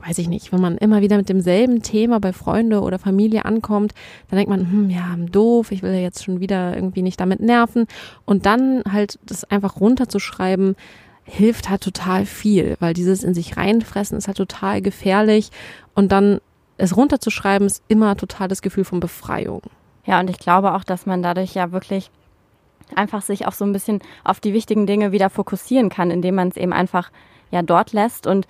weiß 0.06 0.18
ich 0.18 0.28
nicht, 0.28 0.52
wenn 0.52 0.60
man 0.60 0.76
immer 0.76 1.00
wieder 1.00 1.16
mit 1.16 1.28
demselben 1.28 1.82
Thema 1.82 2.20
bei 2.20 2.32
Freunde 2.32 2.82
oder 2.82 2.98
Familie 2.98 3.44
ankommt, 3.46 3.94
dann 4.28 4.36
denkt 4.36 4.50
man, 4.50 4.70
hm, 4.70 4.90
ja, 4.90 5.16
doof, 5.16 5.72
ich 5.72 5.82
will 5.82 5.92
ja 5.92 6.00
jetzt 6.00 6.24
schon 6.24 6.40
wieder 6.40 6.74
irgendwie 6.74 7.00
nicht 7.00 7.20
damit 7.20 7.40
nerven. 7.40 7.86
Und 8.26 8.44
dann 8.44 8.82
halt 8.90 9.18
das 9.24 9.44
einfach 9.44 9.80
runterzuschreiben, 9.80 10.76
hilft 11.24 11.70
halt 11.70 11.82
total 11.82 12.26
viel, 12.26 12.76
weil 12.80 12.92
dieses 12.92 13.24
in 13.24 13.32
sich 13.32 13.56
reinfressen 13.56 14.18
ist 14.18 14.26
halt 14.26 14.36
total 14.36 14.82
gefährlich. 14.82 15.50
Und 15.94 16.12
dann 16.12 16.40
es 16.76 16.96
runterzuschreiben 16.96 17.66
ist 17.66 17.82
immer 17.88 18.16
total 18.16 18.48
das 18.48 18.62
Gefühl 18.62 18.84
von 18.84 19.00
Befreiung. 19.00 19.62
Ja, 20.04 20.20
und 20.20 20.28
ich 20.30 20.38
glaube 20.38 20.74
auch, 20.74 20.84
dass 20.84 21.06
man 21.06 21.22
dadurch 21.22 21.54
ja 21.54 21.72
wirklich 21.72 22.10
einfach 22.94 23.22
sich 23.22 23.46
auch 23.46 23.52
so 23.52 23.64
ein 23.64 23.72
bisschen 23.72 24.00
auf 24.24 24.40
die 24.40 24.52
wichtigen 24.52 24.86
Dinge 24.86 25.12
wieder 25.12 25.30
fokussieren 25.30 25.88
kann, 25.88 26.10
indem 26.10 26.34
man 26.34 26.48
es 26.48 26.56
eben 26.56 26.72
einfach 26.72 27.10
ja 27.50 27.62
dort 27.62 27.92
lässt 27.92 28.26
und 28.26 28.46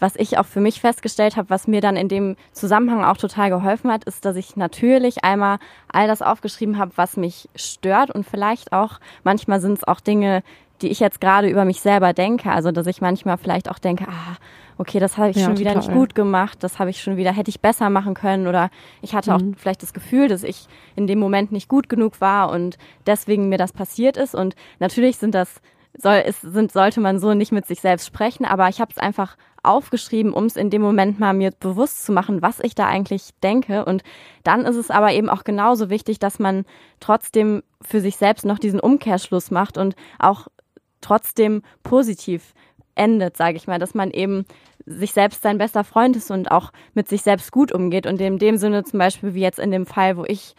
was 0.00 0.16
ich 0.16 0.38
auch 0.38 0.46
für 0.46 0.60
mich 0.60 0.80
festgestellt 0.80 1.36
habe, 1.36 1.50
was 1.50 1.68
mir 1.68 1.80
dann 1.82 1.96
in 1.96 2.08
dem 2.08 2.36
Zusammenhang 2.52 3.04
auch 3.04 3.18
total 3.18 3.50
geholfen 3.50 3.92
hat, 3.92 4.04
ist, 4.04 4.24
dass 4.24 4.34
ich 4.34 4.56
natürlich 4.56 5.24
einmal 5.24 5.58
all 5.92 6.08
das 6.08 6.22
aufgeschrieben 6.22 6.78
habe, 6.78 6.92
was 6.96 7.16
mich 7.16 7.48
stört 7.54 8.10
und 8.10 8.24
vielleicht 8.24 8.72
auch, 8.72 8.98
manchmal 9.24 9.60
sind 9.60 9.74
es 9.74 9.84
auch 9.84 10.00
Dinge, 10.00 10.42
die 10.80 10.88
ich 10.88 11.00
jetzt 11.00 11.20
gerade 11.20 11.48
über 11.48 11.66
mich 11.66 11.82
selber 11.82 12.14
denke. 12.14 12.50
Also, 12.50 12.72
dass 12.72 12.86
ich 12.86 13.02
manchmal 13.02 13.36
vielleicht 13.36 13.70
auch 13.70 13.78
denke, 13.78 14.06
ah, 14.08 14.36
okay, 14.80 14.98
das 14.98 15.18
habe 15.18 15.28
ich 15.28 15.36
ja, 15.36 15.44
schon 15.44 15.58
wieder 15.58 15.74
nicht 15.74 15.92
gut 15.92 16.14
gemacht, 16.14 16.64
das 16.64 16.78
habe 16.78 16.88
ich 16.88 17.02
schon 17.02 17.18
wieder, 17.18 17.32
hätte 17.32 17.50
ich 17.50 17.60
besser 17.60 17.90
machen 17.90 18.14
können 18.14 18.46
oder 18.46 18.70
ich 19.02 19.14
hatte 19.14 19.30
mhm. 19.30 19.36
auch 19.36 19.58
vielleicht 19.58 19.82
das 19.82 19.92
Gefühl, 19.92 20.26
dass 20.26 20.42
ich 20.42 20.68
in 20.96 21.06
dem 21.06 21.18
Moment 21.18 21.52
nicht 21.52 21.68
gut 21.68 21.90
genug 21.90 22.22
war 22.22 22.50
und 22.50 22.78
deswegen 23.06 23.50
mir 23.50 23.58
das 23.58 23.74
passiert 23.74 24.16
ist. 24.16 24.34
Und 24.34 24.56
natürlich 24.78 25.18
sind 25.18 25.34
das 25.34 25.60
soll, 25.98 26.22
es 26.24 26.40
sind, 26.40 26.72
sollte 26.72 27.00
man 27.00 27.18
so 27.18 27.34
nicht 27.34 27.52
mit 27.52 27.66
sich 27.66 27.80
selbst 27.80 28.06
sprechen, 28.06 28.46
aber 28.46 28.68
ich 28.68 28.80
habe 28.80 28.90
es 28.90 28.96
einfach 28.96 29.36
aufgeschrieben, 29.62 30.32
um 30.32 30.44
es 30.46 30.56
in 30.56 30.70
dem 30.70 30.80
Moment 30.80 31.20
mal 31.20 31.34
mir 31.34 31.50
bewusst 31.50 32.06
zu 32.06 32.12
machen, 32.12 32.40
was 32.40 32.60
ich 32.60 32.74
da 32.74 32.86
eigentlich 32.86 33.30
denke. 33.42 33.84
Und 33.84 34.02
dann 34.44 34.64
ist 34.64 34.76
es 34.76 34.90
aber 34.90 35.12
eben 35.12 35.28
auch 35.28 35.44
genauso 35.44 35.90
wichtig, 35.90 36.18
dass 36.18 36.38
man 36.38 36.64
trotzdem 37.00 37.62
für 37.82 38.00
sich 38.00 38.16
selbst 38.16 38.46
noch 38.46 38.58
diesen 38.58 38.80
Umkehrschluss 38.80 39.50
macht 39.50 39.76
und 39.76 39.94
auch 40.18 40.46
trotzdem 41.02 41.62
positiv 41.82 42.54
endet, 43.00 43.36
sage 43.36 43.56
ich 43.56 43.66
mal, 43.66 43.78
dass 43.78 43.94
man 43.94 44.10
eben 44.10 44.44
sich 44.84 45.12
selbst 45.12 45.42
sein 45.42 45.58
bester 45.58 45.84
Freund 45.84 46.16
ist 46.16 46.30
und 46.30 46.50
auch 46.50 46.70
mit 46.94 47.08
sich 47.08 47.22
selbst 47.22 47.50
gut 47.50 47.72
umgeht. 47.72 48.06
Und 48.06 48.20
in 48.20 48.38
dem 48.38 48.58
Sinne 48.58 48.84
zum 48.84 48.98
Beispiel 48.98 49.34
wie 49.34 49.40
jetzt 49.40 49.58
in 49.58 49.70
dem 49.70 49.86
Fall, 49.86 50.16
wo 50.16 50.24
ich 50.24 50.54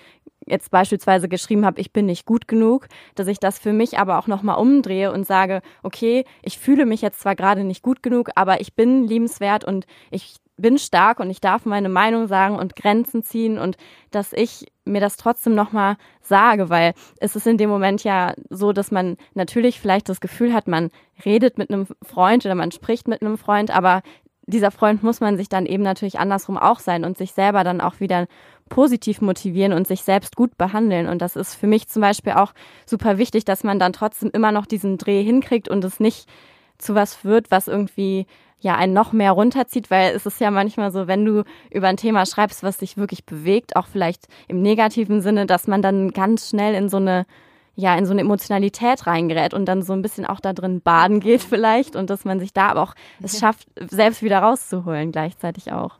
jetzt 0.47 0.71
beispielsweise 0.71 1.29
geschrieben 1.29 1.65
habe, 1.65 1.79
ich 1.79 1.93
bin 1.93 2.07
nicht 2.07 2.25
gut 2.25 2.47
genug, 2.47 2.87
dass 3.15 3.27
ich 3.27 3.39
das 3.39 3.59
für 3.59 3.73
mich 3.73 3.99
aber 3.99 4.17
auch 4.17 4.27
nochmal 4.27 4.57
umdrehe 4.57 5.11
und 5.11 5.27
sage, 5.27 5.61
okay, 5.83 6.25
ich 6.41 6.57
fühle 6.57 6.85
mich 6.85 7.01
jetzt 7.01 7.21
zwar 7.21 7.35
gerade 7.35 7.63
nicht 7.63 7.83
gut 7.83 8.01
genug, 8.01 8.31
aber 8.35 8.59
ich 8.59 8.73
bin 8.73 9.07
liebenswert 9.07 9.63
und 9.63 9.85
ich 10.09 10.37
bin 10.61 10.77
stark 10.77 11.19
und 11.19 11.29
ich 11.29 11.41
darf 11.41 11.65
meine 11.65 11.89
Meinung 11.89 12.27
sagen 12.27 12.57
und 12.57 12.75
Grenzen 12.75 13.23
ziehen 13.23 13.57
und 13.57 13.77
dass 14.11 14.33
ich 14.33 14.67
mir 14.85 15.01
das 15.01 15.17
trotzdem 15.17 15.55
nochmal 15.55 15.97
sage, 16.21 16.69
weil 16.69 16.93
es 17.19 17.35
ist 17.35 17.47
in 17.47 17.57
dem 17.57 17.69
Moment 17.69 18.03
ja 18.03 18.33
so, 18.49 18.73
dass 18.73 18.91
man 18.91 19.17
natürlich 19.33 19.79
vielleicht 19.79 20.09
das 20.09 20.21
Gefühl 20.21 20.53
hat, 20.53 20.67
man 20.67 20.89
redet 21.25 21.57
mit 21.57 21.69
einem 21.69 21.87
Freund 22.01 22.45
oder 22.45 22.55
man 22.55 22.71
spricht 22.71 23.07
mit 23.07 23.21
einem 23.21 23.37
Freund, 23.37 23.71
aber 23.71 24.01
dieser 24.47 24.71
Freund 24.71 25.03
muss 25.03 25.19
man 25.19 25.37
sich 25.37 25.49
dann 25.49 25.65
eben 25.65 25.83
natürlich 25.83 26.19
andersrum 26.19 26.57
auch 26.57 26.79
sein 26.79 27.05
und 27.05 27.17
sich 27.17 27.31
selber 27.31 27.63
dann 27.63 27.81
auch 27.81 27.99
wieder 27.99 28.27
positiv 28.69 29.21
motivieren 29.21 29.73
und 29.73 29.87
sich 29.87 30.01
selbst 30.03 30.35
gut 30.35 30.57
behandeln. 30.57 31.07
Und 31.07 31.21
das 31.21 31.35
ist 31.35 31.55
für 31.55 31.67
mich 31.67 31.87
zum 31.87 32.01
Beispiel 32.01 32.33
auch 32.33 32.53
super 32.85 33.17
wichtig, 33.17 33.45
dass 33.45 33.63
man 33.63 33.79
dann 33.79 33.93
trotzdem 33.93 34.31
immer 34.33 34.51
noch 34.51 34.65
diesen 34.65 34.97
Dreh 34.97 35.23
hinkriegt 35.23 35.69
und 35.69 35.83
es 35.83 35.99
nicht 35.99 36.27
zu 36.77 36.95
was 36.95 37.23
wird, 37.23 37.51
was 37.51 37.67
irgendwie 37.67 38.25
ja 38.61 38.75
einen 38.75 38.93
noch 38.93 39.11
mehr 39.11 39.31
runterzieht, 39.31 39.91
weil 39.91 40.15
es 40.15 40.25
ist 40.25 40.39
ja 40.39 40.51
manchmal 40.51 40.91
so, 40.91 41.07
wenn 41.07 41.25
du 41.25 41.43
über 41.69 41.87
ein 41.87 41.97
Thema 41.97 42.25
schreibst, 42.25 42.63
was 42.63 42.77
dich 42.77 42.97
wirklich 42.97 43.25
bewegt, 43.25 43.75
auch 43.75 43.87
vielleicht 43.87 44.27
im 44.47 44.61
negativen 44.61 45.21
Sinne, 45.21 45.45
dass 45.45 45.67
man 45.67 45.81
dann 45.81 46.11
ganz 46.11 46.49
schnell 46.49 46.75
in 46.75 46.89
so 46.89 46.97
eine 46.97 47.25
ja 47.75 47.95
in 47.95 48.05
so 48.05 48.11
eine 48.11 48.21
Emotionalität 48.21 49.07
reingerät 49.07 49.53
und 49.53 49.65
dann 49.65 49.81
so 49.81 49.93
ein 49.93 50.01
bisschen 50.01 50.25
auch 50.25 50.39
da 50.39 50.53
drin 50.53 50.81
baden 50.81 51.19
geht 51.19 51.41
vielleicht 51.41 51.95
und 51.95 52.09
dass 52.09 52.25
man 52.25 52.39
sich 52.39 52.53
da 52.53 52.67
aber 52.69 52.81
auch 52.81 52.93
es 53.21 53.39
schafft, 53.39 53.67
selbst 53.79 54.21
wieder 54.21 54.39
rauszuholen 54.39 55.11
gleichzeitig 55.11 55.71
auch. 55.71 55.97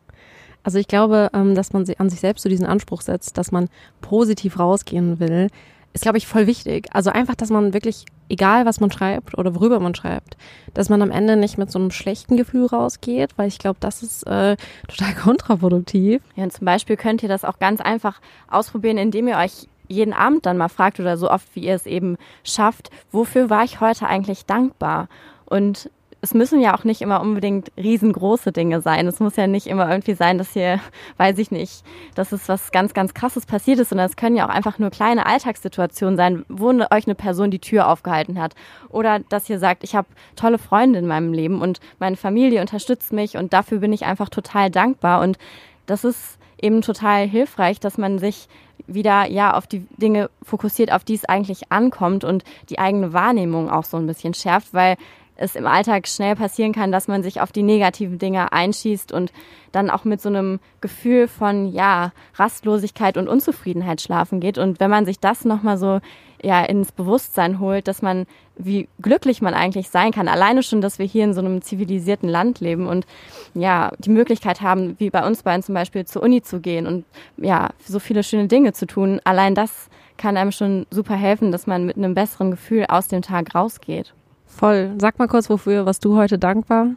Also 0.62 0.78
ich 0.78 0.86
glaube, 0.86 1.30
ähm, 1.34 1.54
dass 1.54 1.72
man 1.72 1.84
an 1.98 2.08
sich 2.08 2.20
selbst 2.20 2.42
so 2.42 2.48
diesen 2.48 2.66
Anspruch 2.66 3.00
setzt, 3.00 3.36
dass 3.36 3.50
man 3.50 3.68
positiv 4.00 4.58
rausgehen 4.58 5.18
will, 5.18 5.48
ist, 5.92 6.02
glaube 6.02 6.18
ich, 6.18 6.26
voll 6.26 6.46
wichtig. 6.46 6.88
Also 6.92 7.10
einfach, 7.10 7.34
dass 7.34 7.50
man 7.50 7.74
wirklich, 7.74 8.04
egal 8.32 8.64
was 8.64 8.80
man 8.80 8.90
schreibt 8.90 9.36
oder 9.36 9.54
worüber 9.54 9.78
man 9.78 9.94
schreibt, 9.94 10.36
dass 10.72 10.88
man 10.88 11.02
am 11.02 11.10
Ende 11.10 11.36
nicht 11.36 11.58
mit 11.58 11.70
so 11.70 11.78
einem 11.78 11.90
schlechten 11.90 12.38
Gefühl 12.38 12.66
rausgeht, 12.66 13.36
weil 13.36 13.46
ich 13.46 13.58
glaube, 13.58 13.76
das 13.80 14.02
ist 14.02 14.26
äh, 14.26 14.56
total 14.88 15.14
kontraproduktiv. 15.14 16.22
Ja, 16.34 16.44
und 16.44 16.52
zum 16.52 16.64
Beispiel 16.64 16.96
könnt 16.96 17.22
ihr 17.22 17.28
das 17.28 17.44
auch 17.44 17.58
ganz 17.58 17.80
einfach 17.80 18.20
ausprobieren, 18.48 18.96
indem 18.96 19.28
ihr 19.28 19.36
euch 19.36 19.68
jeden 19.86 20.14
Abend 20.14 20.46
dann 20.46 20.56
mal 20.56 20.68
fragt 20.68 20.98
oder 20.98 21.18
so 21.18 21.30
oft, 21.30 21.54
wie 21.54 21.60
ihr 21.60 21.74
es 21.74 21.84
eben 21.84 22.16
schafft, 22.42 22.90
wofür 23.10 23.50
war 23.50 23.64
ich 23.64 23.80
heute 23.80 24.06
eigentlich 24.06 24.46
dankbar? 24.46 25.08
Und 25.44 25.90
es 26.24 26.34
müssen 26.34 26.60
ja 26.60 26.76
auch 26.76 26.84
nicht 26.84 27.02
immer 27.02 27.20
unbedingt 27.20 27.72
riesengroße 27.76 28.52
Dinge 28.52 28.80
sein. 28.80 29.08
Es 29.08 29.18
muss 29.18 29.34
ja 29.34 29.48
nicht 29.48 29.66
immer 29.66 29.90
irgendwie 29.90 30.14
sein, 30.14 30.38
dass 30.38 30.52
hier, 30.52 30.78
weiß 31.16 31.36
ich 31.38 31.50
nicht, 31.50 31.84
dass 32.14 32.30
es 32.30 32.48
was 32.48 32.70
ganz, 32.70 32.94
ganz 32.94 33.12
krasses 33.12 33.44
passiert 33.44 33.80
ist, 33.80 33.88
sondern 33.88 34.06
es 34.06 34.14
können 34.14 34.36
ja 34.36 34.46
auch 34.46 34.54
einfach 34.54 34.78
nur 34.78 34.90
kleine 34.90 35.26
Alltagssituationen 35.26 36.16
sein, 36.16 36.44
wo 36.48 36.70
ne, 36.70 36.86
euch 36.92 37.06
eine 37.06 37.16
Person 37.16 37.50
die 37.50 37.58
Tür 37.58 37.88
aufgehalten 37.88 38.40
hat. 38.40 38.54
Oder 38.88 39.18
dass 39.18 39.50
ihr 39.50 39.58
sagt, 39.58 39.82
ich 39.82 39.96
habe 39.96 40.06
tolle 40.36 40.58
Freunde 40.58 41.00
in 41.00 41.08
meinem 41.08 41.32
Leben 41.32 41.60
und 41.60 41.80
meine 41.98 42.16
Familie 42.16 42.60
unterstützt 42.60 43.12
mich 43.12 43.36
und 43.36 43.52
dafür 43.52 43.78
bin 43.78 43.92
ich 43.92 44.04
einfach 44.04 44.28
total 44.28 44.70
dankbar. 44.70 45.22
Und 45.22 45.38
das 45.86 46.04
ist 46.04 46.38
eben 46.60 46.82
total 46.82 47.26
hilfreich, 47.26 47.80
dass 47.80 47.98
man 47.98 48.20
sich 48.20 48.46
wieder 48.86 49.28
ja 49.28 49.54
auf 49.54 49.66
die 49.66 49.80
Dinge 49.96 50.30
fokussiert, 50.40 50.92
auf 50.92 51.02
die 51.02 51.14
es 51.14 51.24
eigentlich 51.24 51.72
ankommt 51.72 52.22
und 52.22 52.44
die 52.70 52.78
eigene 52.78 53.12
Wahrnehmung 53.12 53.68
auch 53.68 53.84
so 53.84 53.96
ein 53.96 54.06
bisschen 54.06 54.34
schärft, 54.34 54.72
weil 54.72 54.96
es 55.36 55.56
im 55.56 55.66
Alltag 55.66 56.06
schnell 56.06 56.36
passieren 56.36 56.72
kann, 56.72 56.92
dass 56.92 57.08
man 57.08 57.22
sich 57.22 57.40
auf 57.40 57.52
die 57.52 57.62
negativen 57.62 58.18
Dinge 58.18 58.52
einschießt 58.52 59.12
und 59.12 59.32
dann 59.72 59.90
auch 59.90 60.04
mit 60.04 60.20
so 60.20 60.28
einem 60.28 60.60
Gefühl 60.80 61.28
von 61.28 61.72
ja 61.72 62.12
Rastlosigkeit 62.34 63.16
und 63.16 63.28
Unzufriedenheit 63.28 64.00
schlafen 64.00 64.40
geht. 64.40 64.58
Und 64.58 64.80
wenn 64.80 64.90
man 64.90 65.06
sich 65.06 65.18
das 65.18 65.44
nochmal 65.44 65.78
so 65.78 66.00
ja 66.42 66.62
ins 66.62 66.92
Bewusstsein 66.92 67.60
holt, 67.60 67.88
dass 67.88 68.02
man 68.02 68.26
wie 68.56 68.88
glücklich 69.00 69.40
man 69.40 69.54
eigentlich 69.54 69.88
sein 69.88 70.12
kann, 70.12 70.28
alleine 70.28 70.62
schon, 70.62 70.80
dass 70.80 70.98
wir 70.98 71.06
hier 71.06 71.24
in 71.24 71.34
so 71.34 71.40
einem 71.40 71.62
zivilisierten 71.62 72.28
Land 72.28 72.60
leben 72.60 72.86
und 72.86 73.06
ja 73.54 73.92
die 73.98 74.10
Möglichkeit 74.10 74.60
haben, 74.60 74.96
wie 74.98 75.10
bei 75.10 75.26
uns 75.26 75.42
beiden 75.42 75.62
zum 75.62 75.74
Beispiel 75.74 76.04
zur 76.04 76.22
Uni 76.22 76.42
zu 76.42 76.60
gehen 76.60 76.86
und 76.86 77.04
ja 77.38 77.70
so 77.84 77.98
viele 77.98 78.22
schöne 78.22 78.48
Dinge 78.48 78.72
zu 78.72 78.86
tun. 78.86 79.20
Allein 79.24 79.54
das 79.54 79.88
kann 80.18 80.36
einem 80.36 80.52
schon 80.52 80.86
super 80.90 81.16
helfen, 81.16 81.52
dass 81.52 81.66
man 81.66 81.86
mit 81.86 81.96
einem 81.96 82.14
besseren 82.14 82.50
Gefühl 82.50 82.86
aus 82.88 83.08
dem 83.08 83.22
Tag 83.22 83.54
rausgeht. 83.54 84.14
Voll. 84.56 84.92
Sag 84.98 85.18
mal 85.18 85.28
kurz, 85.28 85.48
wofür 85.50 85.86
was 85.86 85.98
du 85.98 86.16
heute 86.16 86.38
dankbar? 86.38 86.88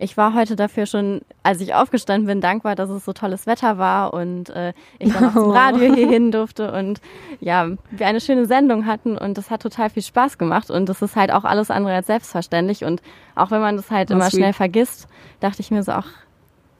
Ich 0.00 0.16
war 0.16 0.32
heute 0.34 0.54
dafür 0.54 0.86
schon, 0.86 1.22
als 1.42 1.60
ich 1.60 1.74
aufgestanden 1.74 2.26
bin, 2.28 2.40
dankbar, 2.40 2.76
dass 2.76 2.88
es 2.88 3.04
so 3.04 3.12
tolles 3.12 3.48
Wetter 3.48 3.78
war 3.78 4.14
und 4.14 4.48
äh, 4.50 4.72
ich 5.00 5.12
dann 5.12 5.24
auch 5.24 5.32
zum 5.32 5.50
Radio 5.50 5.92
hier 5.92 6.08
hin 6.08 6.30
durfte 6.30 6.72
und 6.72 7.00
ja, 7.40 7.66
wir 7.90 8.06
eine 8.06 8.20
schöne 8.20 8.46
Sendung 8.46 8.86
hatten 8.86 9.18
und 9.18 9.36
das 9.36 9.50
hat 9.50 9.60
total 9.60 9.90
viel 9.90 10.04
Spaß 10.04 10.38
gemacht 10.38 10.70
und 10.70 10.88
das 10.88 11.02
ist 11.02 11.16
halt 11.16 11.32
auch 11.32 11.42
alles 11.42 11.72
andere 11.72 11.94
als 11.94 12.06
selbstverständlich 12.06 12.84
und 12.84 13.02
auch 13.34 13.50
wenn 13.50 13.60
man 13.60 13.76
das 13.76 13.90
halt 13.90 14.10
das 14.10 14.14
immer 14.14 14.30
schnell 14.30 14.52
vergisst, 14.52 15.08
dachte 15.40 15.62
ich 15.62 15.72
mir 15.72 15.82
so, 15.82 15.90
ach 15.90 16.10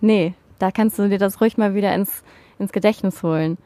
nee, 0.00 0.34
da 0.60 0.70
kannst 0.70 0.96
du 1.00 1.08
dir 1.08 1.18
das 1.18 1.40
ruhig 1.40 1.58
mal 1.58 1.74
wieder 1.74 1.92
ins, 1.94 2.22
ins 2.60 2.70
Gedächtnis 2.70 3.24
holen. 3.24 3.58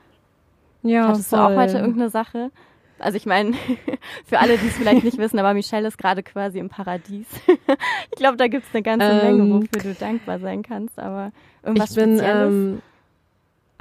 Ja, 0.82 1.08
Hattest 1.08 1.28
voll. 1.28 1.38
du 1.38 1.44
auch 1.44 1.56
heute 1.56 1.76
irgendeine 1.76 2.08
Sache? 2.08 2.50
Also 3.02 3.16
ich 3.16 3.26
meine, 3.26 3.52
für 4.24 4.38
alle, 4.38 4.56
die 4.56 4.66
es 4.66 4.74
vielleicht 4.74 5.04
nicht 5.04 5.18
wissen, 5.18 5.38
aber 5.38 5.54
Michelle 5.54 5.88
ist 5.88 5.98
gerade 5.98 6.22
quasi 6.22 6.58
im 6.58 6.68
Paradies. 6.68 7.26
ich 7.46 8.16
glaube, 8.16 8.36
da 8.36 8.48
gibt 8.48 8.66
es 8.66 8.74
eine 8.74 8.82
ganze 8.82 9.06
ähm, 9.06 9.38
Menge, 9.38 9.54
wofür 9.54 9.82
du 9.82 9.94
dankbar 9.94 10.38
sein 10.38 10.62
kannst, 10.62 10.98
aber 10.98 11.32
irgendwas 11.62 11.90
ich 11.90 11.96
bin, 11.96 12.20
Ähm, 12.22 12.82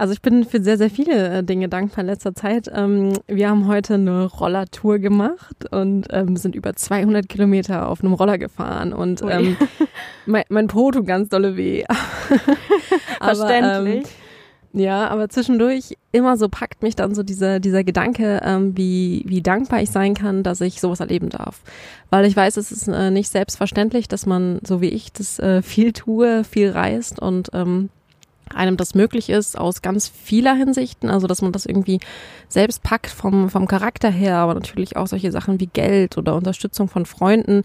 also 0.01 0.13
ich 0.13 0.21
bin 0.23 0.45
für 0.45 0.63
sehr, 0.63 0.79
sehr 0.79 0.89
viele 0.89 1.37
äh, 1.37 1.43
Dinge 1.43 1.69
dankbar 1.69 1.99
in 1.99 2.07
letzter 2.07 2.33
Zeit. 2.33 2.71
Ähm, 2.73 3.13
wir 3.27 3.49
haben 3.49 3.67
heute 3.67 3.93
eine 3.93 4.25
Rollertour 4.25 4.97
gemacht 4.97 5.71
und 5.71 6.07
ähm, 6.09 6.35
sind 6.37 6.55
über 6.55 6.73
200 6.73 7.29
Kilometer 7.29 7.87
auf 7.87 8.03
einem 8.03 8.13
Roller 8.13 8.39
gefahren 8.39 8.93
und 8.93 9.21
ähm, 9.21 9.57
mein, 10.25 10.43
mein 10.49 10.67
Po 10.67 10.89
tut 10.89 11.05
ganz 11.05 11.29
dolle 11.29 11.55
weh. 11.55 11.83
aber, 13.19 13.35
Verständlich. 13.35 14.05
Ähm, 14.05 14.20
ja, 14.73 15.09
aber 15.09 15.27
zwischendurch 15.27 15.97
immer 16.13 16.37
so 16.37 16.47
packt 16.47 16.81
mich 16.81 16.95
dann 16.95 17.13
so 17.13 17.23
dieser, 17.23 17.59
dieser 17.59 17.83
Gedanke, 17.83 18.41
ähm, 18.43 18.77
wie, 18.77 19.23
wie 19.25 19.41
dankbar 19.41 19.81
ich 19.81 19.91
sein 19.91 20.13
kann, 20.13 20.43
dass 20.43 20.61
ich 20.61 20.79
sowas 20.79 21.01
erleben 21.01 21.29
darf. 21.29 21.61
Weil 22.09 22.25
ich 22.25 22.35
weiß, 22.35 22.55
es 22.57 22.71
ist 22.71 22.87
äh, 22.87 23.11
nicht 23.11 23.29
selbstverständlich, 23.29 24.07
dass 24.07 24.25
man, 24.25 24.59
so 24.65 24.79
wie 24.79 24.89
ich, 24.89 25.11
das 25.11 25.39
äh, 25.39 25.61
viel 25.61 25.91
tue, 25.91 26.45
viel 26.45 26.71
reist 26.71 27.19
und 27.19 27.49
ähm, 27.53 27.89
einem 28.55 28.77
das 28.77 28.95
möglich 28.95 29.29
ist 29.29 29.57
aus 29.57 29.81
ganz 29.81 30.07
vieler 30.07 30.53
Hinsichten, 30.53 31.09
also 31.09 31.27
dass 31.27 31.41
man 31.41 31.51
das 31.51 31.65
irgendwie 31.65 31.99
selbst 32.47 32.83
packt 32.83 33.07
vom, 33.07 33.49
vom 33.49 33.67
Charakter 33.67 34.09
her, 34.09 34.37
aber 34.37 34.53
natürlich 34.53 34.97
auch 34.97 35.07
solche 35.07 35.31
Sachen 35.31 35.59
wie 35.59 35.67
Geld 35.67 36.17
oder 36.17 36.35
Unterstützung 36.35 36.87
von 36.87 37.05
Freunden, 37.05 37.63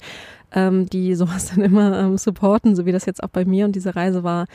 ähm, 0.52 0.88
die 0.88 1.14
sowas 1.14 1.50
dann 1.54 1.64
immer 1.64 1.98
ähm, 1.98 2.18
supporten, 2.18 2.74
so 2.74 2.86
wie 2.86 2.92
das 2.92 3.06
jetzt 3.06 3.22
auch 3.22 3.30
bei 3.30 3.44
mir 3.44 3.64
und 3.64 3.76
diese 3.76 3.94
Reise 3.94 4.24
war 4.24 4.46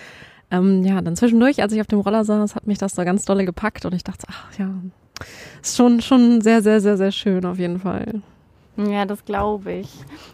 ähm, 0.52 0.84
ja, 0.84 1.02
dann 1.02 1.16
zwischendurch, 1.16 1.62
als 1.62 1.74
ich 1.74 1.82
auf 1.82 1.88
dem 1.88 2.02
Roller 2.02 2.26
saß, 2.26 2.56
hat 2.56 2.68
mich 2.68 2.78
das 2.78 2.94
so 2.94 3.04
ganz 3.04 3.26
dolle 3.26 3.46
gepackt 3.46 3.86
und 3.86 3.94
ich 3.94 4.04
dachte, 4.04 4.28
ach 4.30 4.60
ja, 4.60 4.70
ist 5.62 5.78
schon, 5.78 6.02
schon 6.02 6.42
sehr, 6.42 6.62
sehr, 6.62 6.82
sehr, 6.82 6.98
sehr 6.98 7.12
schön 7.12 7.46
auf 7.46 7.58
jeden 7.58 7.80
Fall. 7.80 8.22
Ja, 8.78 9.06
das 9.06 9.26
glaube 9.26 9.72
ich. 9.72 9.90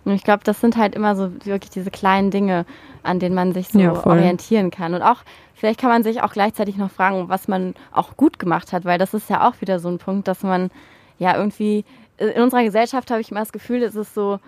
Und 0.06 0.14
ich 0.14 0.24
glaube, 0.24 0.44
das 0.44 0.62
sind 0.62 0.78
halt 0.78 0.96
immer 0.96 1.16
so 1.16 1.32
wirklich 1.46 1.72
diese 1.72 1.92
kleinen 1.92 2.32
Dinge, 2.32 2.66
an 3.04 3.20
denen 3.20 3.36
man 3.36 3.54
sich 3.54 3.70
so 3.70 3.80
ja, 3.80 4.06
orientieren 4.06 4.72
kann. 4.72 4.94
Und 4.94 5.02
auch, 5.02 5.18
vielleicht 5.54 5.80
kann 5.80 5.90
man 5.90 6.04
sich 6.04 6.22
auch 6.22 6.32
gleichzeitig 6.32 6.78
noch 6.78 6.92
fragen, 6.92 7.30
was 7.30 7.48
man 7.48 7.74
auch 7.92 8.16
gut 8.16 8.40
gemacht 8.40 8.74
hat, 8.74 8.86
weil 8.86 9.00
das 9.00 9.14
ist 9.14 9.30
ja 9.30 9.48
auch 9.48 9.60
wieder 9.62 9.80
so 9.80 9.90
ein 9.90 9.98
Punkt, 9.98 10.28
dass 10.28 10.44
man 10.44 10.70
ja 11.20 11.36
irgendwie, 11.36 11.84
in 12.18 12.42
unserer 12.42 12.64
Gesellschaft 12.64 13.12
habe 13.12 13.22
ich 13.22 13.32
immer 13.32 13.40
das 13.42 13.52
Gefühl, 13.52 13.84
es 13.84 13.96
ist 13.96 14.14
so 14.14 14.40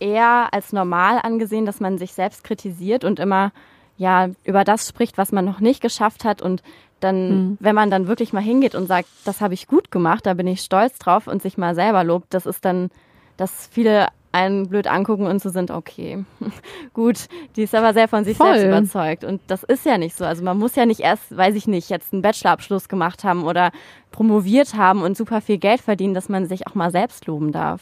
eher 0.00 0.48
als 0.52 0.72
normal 0.72 1.20
angesehen, 1.22 1.66
dass 1.66 1.80
man 1.80 1.98
sich 1.98 2.12
selbst 2.12 2.42
kritisiert 2.42 3.04
und 3.04 3.20
immer 3.20 3.52
ja 4.00 4.30
über 4.44 4.64
das 4.64 4.88
spricht, 4.88 5.18
was 5.18 5.30
man 5.30 5.44
noch 5.44 5.60
nicht 5.60 5.82
geschafft 5.82 6.24
hat 6.24 6.40
und 6.40 6.62
dann, 7.00 7.28
mhm. 7.28 7.58
wenn 7.60 7.74
man 7.74 7.90
dann 7.90 8.08
wirklich 8.08 8.32
mal 8.32 8.42
hingeht 8.42 8.74
und 8.74 8.86
sagt, 8.86 9.08
das 9.24 9.40
habe 9.40 9.54
ich 9.54 9.66
gut 9.66 9.90
gemacht, 9.90 10.26
da 10.26 10.34
bin 10.34 10.46
ich 10.46 10.62
stolz 10.62 10.98
drauf 10.98 11.26
und 11.26 11.42
sich 11.42 11.58
mal 11.58 11.74
selber 11.74 12.02
lobt, 12.02 12.32
das 12.32 12.46
ist 12.46 12.64
dann, 12.64 12.90
dass 13.36 13.68
viele 13.70 14.08
einen 14.32 14.68
blöd 14.68 14.86
angucken 14.86 15.26
und 15.26 15.42
so 15.42 15.50
sind, 15.50 15.70
okay, 15.70 16.24
gut, 16.94 17.26
die 17.56 17.62
ist 17.62 17.74
aber 17.74 17.92
sehr 17.92 18.08
von 18.08 18.24
sich 18.24 18.36
Voll. 18.36 18.58
selbst 18.58 18.66
überzeugt. 18.66 19.24
Und 19.24 19.40
das 19.48 19.64
ist 19.64 19.84
ja 19.84 19.98
nicht 19.98 20.16
so. 20.16 20.24
Also 20.24 20.44
man 20.44 20.56
muss 20.56 20.76
ja 20.76 20.86
nicht 20.86 21.00
erst, 21.00 21.36
weiß 21.36 21.56
ich 21.56 21.66
nicht, 21.66 21.90
jetzt 21.90 22.12
einen 22.12 22.22
Bachelorabschluss 22.22 22.88
gemacht 22.88 23.24
haben 23.24 23.42
oder 23.42 23.72
promoviert 24.12 24.74
haben 24.74 25.02
und 25.02 25.16
super 25.16 25.40
viel 25.40 25.58
Geld 25.58 25.80
verdienen, 25.80 26.14
dass 26.14 26.28
man 26.28 26.46
sich 26.46 26.68
auch 26.68 26.76
mal 26.76 26.92
selbst 26.92 27.26
loben 27.26 27.50
darf. 27.50 27.80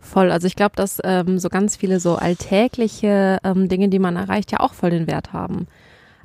Voll. 0.00 0.30
Also 0.30 0.46
ich 0.46 0.56
glaube, 0.56 0.76
dass 0.76 0.98
ähm, 1.04 1.38
so 1.38 1.48
ganz 1.48 1.76
viele 1.76 2.00
so 2.00 2.16
alltägliche 2.16 3.38
ähm, 3.44 3.68
Dinge, 3.68 3.88
die 3.88 3.98
man 3.98 4.16
erreicht, 4.16 4.50
ja 4.50 4.60
auch 4.60 4.72
voll 4.72 4.90
den 4.90 5.06
Wert 5.06 5.32
haben. 5.32 5.66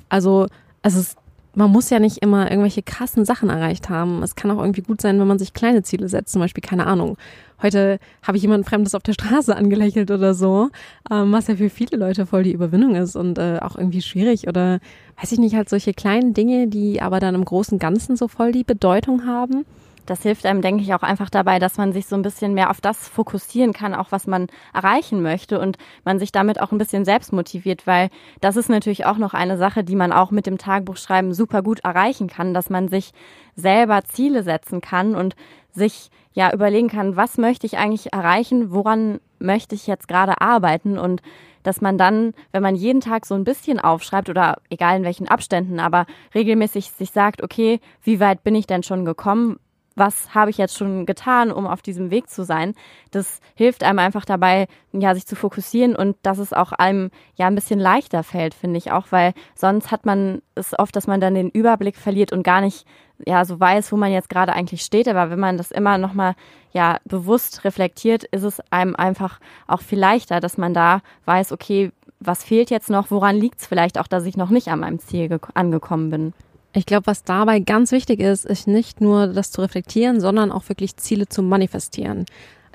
Also 0.08 0.46
es 0.82 0.96
ist, 0.96 1.18
man 1.54 1.70
muss 1.70 1.90
ja 1.90 1.98
nicht 1.98 2.18
immer 2.18 2.50
irgendwelche 2.50 2.82
krassen 2.82 3.24
Sachen 3.24 3.50
erreicht 3.50 3.88
haben. 3.88 4.22
Es 4.22 4.34
kann 4.34 4.50
auch 4.50 4.60
irgendwie 4.60 4.82
gut 4.82 5.00
sein, 5.00 5.20
wenn 5.20 5.26
man 5.26 5.38
sich 5.38 5.52
kleine 5.52 5.82
Ziele 5.82 6.08
setzt. 6.08 6.32
Zum 6.32 6.40
Beispiel, 6.40 6.62
keine 6.62 6.86
Ahnung. 6.86 7.16
Heute 7.62 7.98
habe 8.22 8.36
ich 8.36 8.42
jemanden 8.42 8.66
Fremdes 8.66 8.94
auf 8.94 9.02
der 9.02 9.12
Straße 9.12 9.54
angelächelt 9.54 10.10
oder 10.10 10.34
so, 10.34 10.70
ähm, 11.10 11.32
was 11.32 11.46
ja 11.46 11.56
für 11.56 11.70
viele 11.70 11.98
Leute 11.98 12.26
voll 12.26 12.42
die 12.42 12.52
Überwindung 12.52 12.94
ist 12.94 13.14
und 13.14 13.38
äh, 13.38 13.58
auch 13.60 13.76
irgendwie 13.76 14.02
schwierig. 14.02 14.48
Oder 14.48 14.80
weiß 15.20 15.32
ich 15.32 15.38
nicht, 15.38 15.54
halt 15.54 15.68
solche 15.68 15.92
kleinen 15.92 16.34
Dinge, 16.34 16.66
die 16.66 17.00
aber 17.02 17.20
dann 17.20 17.34
im 17.34 17.44
großen 17.44 17.78
Ganzen 17.78 18.16
so 18.16 18.26
voll 18.26 18.52
die 18.52 18.64
Bedeutung 18.64 19.26
haben 19.26 19.64
das 20.06 20.22
hilft 20.22 20.46
einem, 20.46 20.62
denke 20.62 20.82
ich, 20.82 20.94
auch 20.94 21.02
einfach 21.02 21.28
dabei, 21.30 21.58
dass 21.58 21.76
man 21.76 21.92
sich 21.92 22.06
so 22.06 22.16
ein 22.16 22.22
bisschen 22.22 22.54
mehr 22.54 22.70
auf 22.70 22.80
das 22.80 23.08
fokussieren 23.08 23.72
kann, 23.72 23.94
auch 23.94 24.12
was 24.12 24.26
man 24.26 24.46
erreichen 24.72 25.22
möchte 25.22 25.60
und 25.60 25.76
man 26.04 26.18
sich 26.18 26.32
damit 26.32 26.60
auch 26.60 26.72
ein 26.72 26.78
bisschen 26.78 27.04
selbst 27.04 27.32
motiviert, 27.32 27.86
weil 27.86 28.08
das 28.40 28.56
ist 28.56 28.70
natürlich 28.70 29.04
auch 29.04 29.18
noch 29.18 29.34
eine 29.34 29.58
Sache, 29.58 29.84
die 29.84 29.96
man 29.96 30.12
auch 30.12 30.30
mit 30.30 30.46
dem 30.46 30.58
Tagebuchschreiben 30.58 31.34
super 31.34 31.62
gut 31.62 31.80
erreichen 31.80 32.28
kann, 32.28 32.54
dass 32.54 32.70
man 32.70 32.88
sich 32.88 33.12
selber 33.56 34.02
Ziele 34.04 34.42
setzen 34.42 34.80
kann 34.80 35.14
und 35.14 35.34
sich 35.72 36.10
ja 36.32 36.52
überlegen 36.52 36.88
kann, 36.88 37.16
was 37.16 37.38
möchte 37.38 37.66
ich 37.66 37.78
eigentlich 37.78 38.12
erreichen, 38.12 38.70
woran 38.70 39.20
möchte 39.38 39.74
ich 39.74 39.86
jetzt 39.86 40.08
gerade 40.08 40.40
arbeiten 40.40 40.98
und 40.98 41.22
dass 41.62 41.80
man 41.80 41.98
dann, 41.98 42.32
wenn 42.52 42.62
man 42.62 42.76
jeden 42.76 43.00
Tag 43.00 43.26
so 43.26 43.34
ein 43.34 43.42
bisschen 43.42 43.80
aufschreibt 43.80 44.28
oder 44.28 44.58
egal 44.70 44.98
in 44.98 45.04
welchen 45.04 45.28
Abständen, 45.28 45.80
aber 45.80 46.06
regelmäßig 46.34 46.92
sich 46.92 47.10
sagt, 47.10 47.42
okay, 47.42 47.80
wie 48.02 48.20
weit 48.20 48.44
bin 48.44 48.54
ich 48.54 48.66
denn 48.66 48.84
schon 48.84 49.04
gekommen? 49.04 49.58
Was 49.96 50.34
habe 50.34 50.50
ich 50.50 50.58
jetzt 50.58 50.76
schon 50.76 51.06
getan, 51.06 51.50
um 51.50 51.66
auf 51.66 51.82
diesem 51.82 52.10
Weg 52.10 52.28
zu 52.30 52.44
sein. 52.44 52.74
Das 53.10 53.40
hilft 53.54 53.82
einem 53.82 53.98
einfach 53.98 54.24
dabei, 54.24 54.68
ja, 54.92 55.14
sich 55.14 55.26
zu 55.26 55.34
fokussieren 55.34 55.96
und 55.96 56.16
dass 56.22 56.38
es 56.38 56.52
auch 56.52 56.72
einem 56.72 57.10
ja 57.34 57.46
ein 57.46 57.54
bisschen 57.54 57.80
leichter 57.80 58.22
fällt, 58.22 58.54
finde 58.54 58.78
ich 58.78 58.92
auch, 58.92 59.06
weil 59.10 59.32
sonst 59.54 59.90
hat 59.90 60.06
man 60.06 60.42
es 60.54 60.78
oft, 60.78 60.94
dass 60.94 61.06
man 61.06 61.20
dann 61.20 61.34
den 61.34 61.50
Überblick 61.50 61.96
verliert 61.96 62.32
und 62.32 62.42
gar 62.42 62.60
nicht 62.60 62.86
ja 63.24 63.44
so 63.46 63.58
weiß, 63.58 63.90
wo 63.92 63.96
man 63.96 64.12
jetzt 64.12 64.28
gerade 64.28 64.52
eigentlich 64.52 64.82
steht. 64.82 65.08
Aber 65.08 65.30
wenn 65.30 65.40
man 65.40 65.56
das 65.56 65.70
immer 65.70 65.96
nochmal 65.96 66.34
ja 66.72 66.98
bewusst 67.04 67.64
reflektiert, 67.64 68.24
ist 68.24 68.42
es 68.42 68.60
einem 68.70 68.94
einfach 68.94 69.40
auch 69.66 69.80
viel 69.80 69.98
leichter, 69.98 70.40
dass 70.40 70.58
man 70.58 70.74
da 70.74 71.00
weiß, 71.24 71.52
okay, 71.52 71.90
was 72.20 72.44
fehlt 72.44 72.70
jetzt 72.70 72.90
noch, 72.90 73.10
woran 73.10 73.36
liegt 73.36 73.60
es 73.60 73.66
vielleicht 73.66 73.98
auch, 73.98 74.06
dass 74.06 74.26
ich 74.26 74.36
noch 74.36 74.50
nicht 74.50 74.68
an 74.68 74.80
meinem 74.80 74.98
Ziel 74.98 75.38
angekommen 75.54 76.10
bin. 76.10 76.32
Ich 76.76 76.84
glaube, 76.84 77.06
was 77.06 77.24
dabei 77.24 77.60
ganz 77.60 77.90
wichtig 77.90 78.20
ist, 78.20 78.44
ist 78.44 78.68
nicht 78.68 79.00
nur 79.00 79.28
das 79.28 79.50
zu 79.50 79.62
reflektieren, 79.62 80.20
sondern 80.20 80.52
auch 80.52 80.68
wirklich 80.68 80.98
Ziele 80.98 81.26
zu 81.26 81.42
manifestieren. 81.42 82.26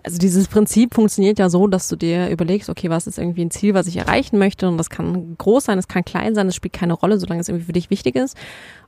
Also 0.04 0.18
dieses 0.18 0.48
Prinzip 0.48 0.96
funktioniert 0.96 1.38
ja 1.38 1.52
so, 1.52 1.68
dass 1.68 1.88
du 1.88 1.96
dir 1.96 2.30
überlegst, 2.30 2.68
okay, 2.68 2.90
was 2.90 3.06
ist 3.06 3.20
irgendwie 3.20 3.46
ein 3.46 3.52
Ziel, 3.52 3.76
was 3.76 3.86
ich 3.86 3.98
erreichen 3.98 4.40
möchte 4.40 4.68
und 4.68 4.80
das 4.80 4.90
kann 4.90 5.36
groß 5.38 5.66
sein, 5.66 5.78
es 5.78 5.88
kann 5.88 6.04
klein 6.04 6.34
sein, 6.34 6.48
es 6.48 6.56
spielt 6.56 6.74
keine 6.74 6.94
Rolle, 6.94 7.20
solange 7.20 7.42
es 7.42 7.50
irgendwie 7.50 7.68
für 7.68 7.74
dich 7.74 7.92
wichtig 7.92 8.16
ist. 8.16 8.36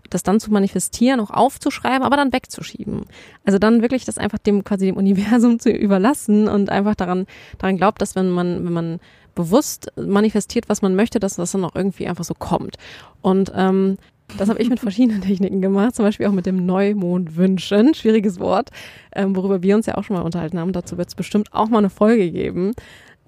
Das 0.09 0.23
dann 0.23 0.39
zu 0.39 0.51
manifestieren, 0.51 1.19
auch 1.19 1.29
aufzuschreiben, 1.29 2.01
aber 2.01 2.17
dann 2.17 2.33
wegzuschieben. 2.33 3.05
Also 3.45 3.59
dann 3.59 3.83
wirklich 3.83 4.05
das 4.05 4.17
einfach 4.17 4.39
dem 4.39 4.63
quasi 4.63 4.87
dem 4.87 4.97
Universum 4.97 5.59
zu 5.59 5.69
überlassen 5.69 6.47
und 6.47 6.71
einfach 6.71 6.95
daran 6.95 7.27
daran 7.59 7.77
glaubt, 7.77 8.01
dass 8.01 8.15
wenn 8.15 8.31
man 8.31 8.65
wenn 8.65 8.73
man 8.73 8.99
bewusst 9.35 9.91
manifestiert, 9.95 10.69
was 10.69 10.81
man 10.81 10.95
möchte, 10.95 11.19
dass 11.19 11.35
das 11.35 11.51
dann 11.51 11.65
auch 11.65 11.75
irgendwie 11.75 12.07
einfach 12.07 12.23
so 12.23 12.33
kommt. 12.33 12.77
Und 13.21 13.51
ähm, 13.55 13.97
das 14.37 14.49
habe 14.49 14.61
ich 14.61 14.69
mit 14.69 14.79
verschiedenen 14.79 15.21
Techniken 15.21 15.61
gemacht, 15.61 15.95
zum 15.95 16.05
Beispiel 16.05 16.27
auch 16.27 16.31
mit 16.31 16.45
dem 16.45 16.65
Neumond 16.65 17.35
wünschen, 17.35 17.93
schwieriges 17.93 18.39
Wort, 18.39 18.69
ähm, 19.15 19.35
worüber 19.35 19.61
wir 19.61 19.75
uns 19.75 19.85
ja 19.85 19.95
auch 19.95 20.03
schon 20.03 20.15
mal 20.15 20.23
unterhalten 20.23 20.59
haben. 20.59 20.73
Dazu 20.73 20.97
wird 20.97 21.07
es 21.07 21.15
bestimmt 21.15 21.53
auch 21.53 21.69
mal 21.69 21.79
eine 21.79 21.89
Folge 21.89 22.31
geben. 22.31 22.73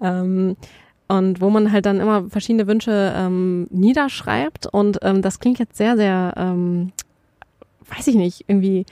Ähm, 0.00 0.56
und 1.08 1.40
wo 1.40 1.50
man 1.50 1.70
halt 1.70 1.86
dann 1.86 2.00
immer 2.00 2.28
verschiedene 2.30 2.66
Wünsche 2.66 3.14
ähm, 3.16 3.68
niederschreibt. 3.70 4.66
Und 4.66 4.98
ähm, 5.02 5.22
das 5.22 5.38
klingt 5.38 5.58
jetzt 5.58 5.76
sehr, 5.76 5.96
sehr, 5.96 6.34
ähm, 6.36 6.92
weiß 7.88 8.08
ich 8.08 8.16
nicht, 8.16 8.44
irgendwie 8.48 8.84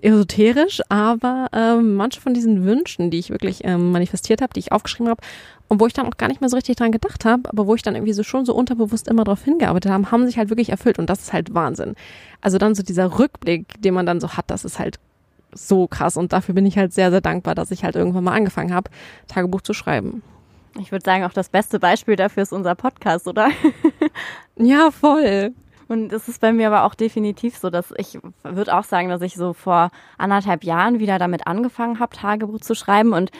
esoterisch, 0.00 0.80
aber 0.88 1.48
ähm, 1.52 1.96
manche 1.96 2.20
von 2.20 2.34
diesen 2.34 2.64
Wünschen, 2.64 3.10
die 3.10 3.18
ich 3.18 3.30
wirklich 3.30 3.64
ähm, 3.64 3.90
manifestiert 3.90 4.40
habe, 4.40 4.52
die 4.52 4.60
ich 4.60 4.70
aufgeschrieben 4.70 5.08
habe 5.08 5.20
und 5.68 5.80
wo 5.80 5.86
ich 5.86 5.92
dann 5.92 6.06
auch 6.06 6.16
gar 6.16 6.28
nicht 6.28 6.40
mehr 6.40 6.50
so 6.50 6.56
richtig 6.56 6.76
dran 6.76 6.92
gedacht 6.92 7.24
habe, 7.24 7.48
aber 7.48 7.66
wo 7.66 7.74
ich 7.74 7.82
dann 7.82 7.94
irgendwie 7.94 8.12
so 8.12 8.22
schon 8.22 8.44
so 8.44 8.54
unterbewusst 8.54 9.08
immer 9.08 9.24
darauf 9.24 9.42
hingearbeitet 9.42 9.90
habe, 9.90 10.10
haben 10.10 10.26
sich 10.26 10.38
halt 10.38 10.48
wirklich 10.48 10.70
erfüllt 10.70 10.98
und 10.98 11.10
das 11.10 11.20
ist 11.20 11.32
halt 11.32 11.54
Wahnsinn. 11.54 11.94
Also 12.40 12.58
dann 12.58 12.74
so 12.74 12.82
dieser 12.82 13.18
Rückblick, 13.18 13.80
den 13.82 13.94
man 13.94 14.06
dann 14.06 14.20
so 14.20 14.30
hat, 14.36 14.50
das 14.50 14.64
ist 14.64 14.78
halt 14.78 14.98
so 15.52 15.86
krass 15.86 16.16
und 16.16 16.32
dafür 16.32 16.54
bin 16.54 16.66
ich 16.66 16.78
halt 16.78 16.92
sehr, 16.92 17.10
sehr 17.10 17.20
dankbar, 17.20 17.54
dass 17.54 17.70
ich 17.70 17.84
halt 17.84 17.96
irgendwann 17.96 18.24
mal 18.24 18.34
angefangen 18.34 18.74
habe, 18.74 18.90
Tagebuch 19.26 19.62
zu 19.62 19.72
schreiben. 19.72 20.22
Ich 20.78 20.92
würde 20.92 21.04
sagen, 21.04 21.24
auch 21.24 21.32
das 21.32 21.48
beste 21.48 21.78
Beispiel 21.78 22.16
dafür 22.16 22.42
ist 22.42 22.52
unser 22.52 22.74
Podcast, 22.74 23.26
oder? 23.26 23.48
ja, 24.56 24.90
voll. 24.90 25.54
Und 25.88 26.12
es 26.12 26.28
ist 26.28 26.40
bei 26.40 26.52
mir 26.52 26.66
aber 26.66 26.84
auch 26.84 26.94
definitiv 26.94 27.56
so, 27.56 27.70
dass 27.70 27.94
ich 27.96 28.18
würde 28.42 28.76
auch 28.76 28.84
sagen, 28.84 29.08
dass 29.08 29.22
ich 29.22 29.36
so 29.36 29.52
vor 29.52 29.90
anderthalb 30.18 30.64
Jahren 30.64 30.98
wieder 30.98 31.18
damit 31.18 31.46
angefangen 31.46 32.00
habe, 32.00 32.16
Tagebuch 32.16 32.60
zu 32.60 32.74
schreiben. 32.74 33.12
Und 33.12 33.30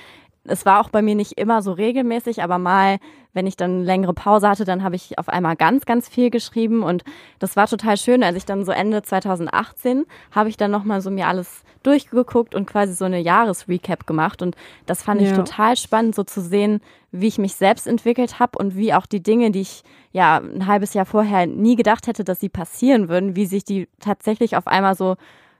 es 0.48 0.66
war 0.66 0.80
auch 0.80 0.90
bei 0.90 1.02
mir 1.02 1.14
nicht 1.14 1.32
immer 1.32 1.62
so 1.62 1.72
regelmäßig, 1.72 2.42
aber 2.42 2.58
mal, 2.58 2.98
wenn 3.32 3.46
ich 3.46 3.56
dann 3.56 3.84
längere 3.84 4.14
Pause 4.14 4.48
hatte, 4.48 4.64
dann 4.64 4.82
habe 4.82 4.96
ich 4.96 5.18
auf 5.18 5.28
einmal 5.28 5.56
ganz, 5.56 5.84
ganz 5.84 6.08
viel 6.08 6.30
geschrieben 6.30 6.82
und 6.82 7.04
das 7.38 7.56
war 7.56 7.66
total 7.66 7.96
schön. 7.96 8.22
Als 8.22 8.36
ich 8.36 8.44
dann 8.44 8.64
so 8.64 8.72
Ende 8.72 9.02
2018 9.02 10.06
habe 10.32 10.48
ich 10.48 10.56
dann 10.56 10.70
nochmal 10.70 11.00
so 11.00 11.10
mir 11.10 11.26
alles 11.26 11.62
durchgeguckt 11.82 12.54
und 12.54 12.66
quasi 12.66 12.94
so 12.94 13.04
eine 13.04 13.20
Jahresrecap 13.20 14.06
gemacht 14.06 14.42
und 14.42 14.56
das 14.86 15.02
fand 15.02 15.20
ja. 15.20 15.28
ich 15.28 15.34
total 15.34 15.76
spannend, 15.76 16.14
so 16.14 16.24
zu 16.24 16.40
sehen, 16.40 16.80
wie 17.12 17.28
ich 17.28 17.38
mich 17.38 17.54
selbst 17.54 17.86
entwickelt 17.86 18.40
habe 18.40 18.58
und 18.58 18.76
wie 18.76 18.92
auch 18.92 19.06
die 19.06 19.22
Dinge, 19.22 19.50
die 19.50 19.60
ich 19.60 19.82
ja 20.12 20.38
ein 20.38 20.66
halbes 20.66 20.94
Jahr 20.94 21.06
vorher 21.06 21.46
nie 21.46 21.76
gedacht 21.76 22.06
hätte, 22.06 22.24
dass 22.24 22.40
sie 22.40 22.48
passieren 22.48 23.08
würden, 23.08 23.36
wie 23.36 23.46
sich 23.46 23.64
die 23.64 23.88
tatsächlich 24.00 24.56
auf 24.56 24.66
einmal 24.66 24.96
so 24.96 25.16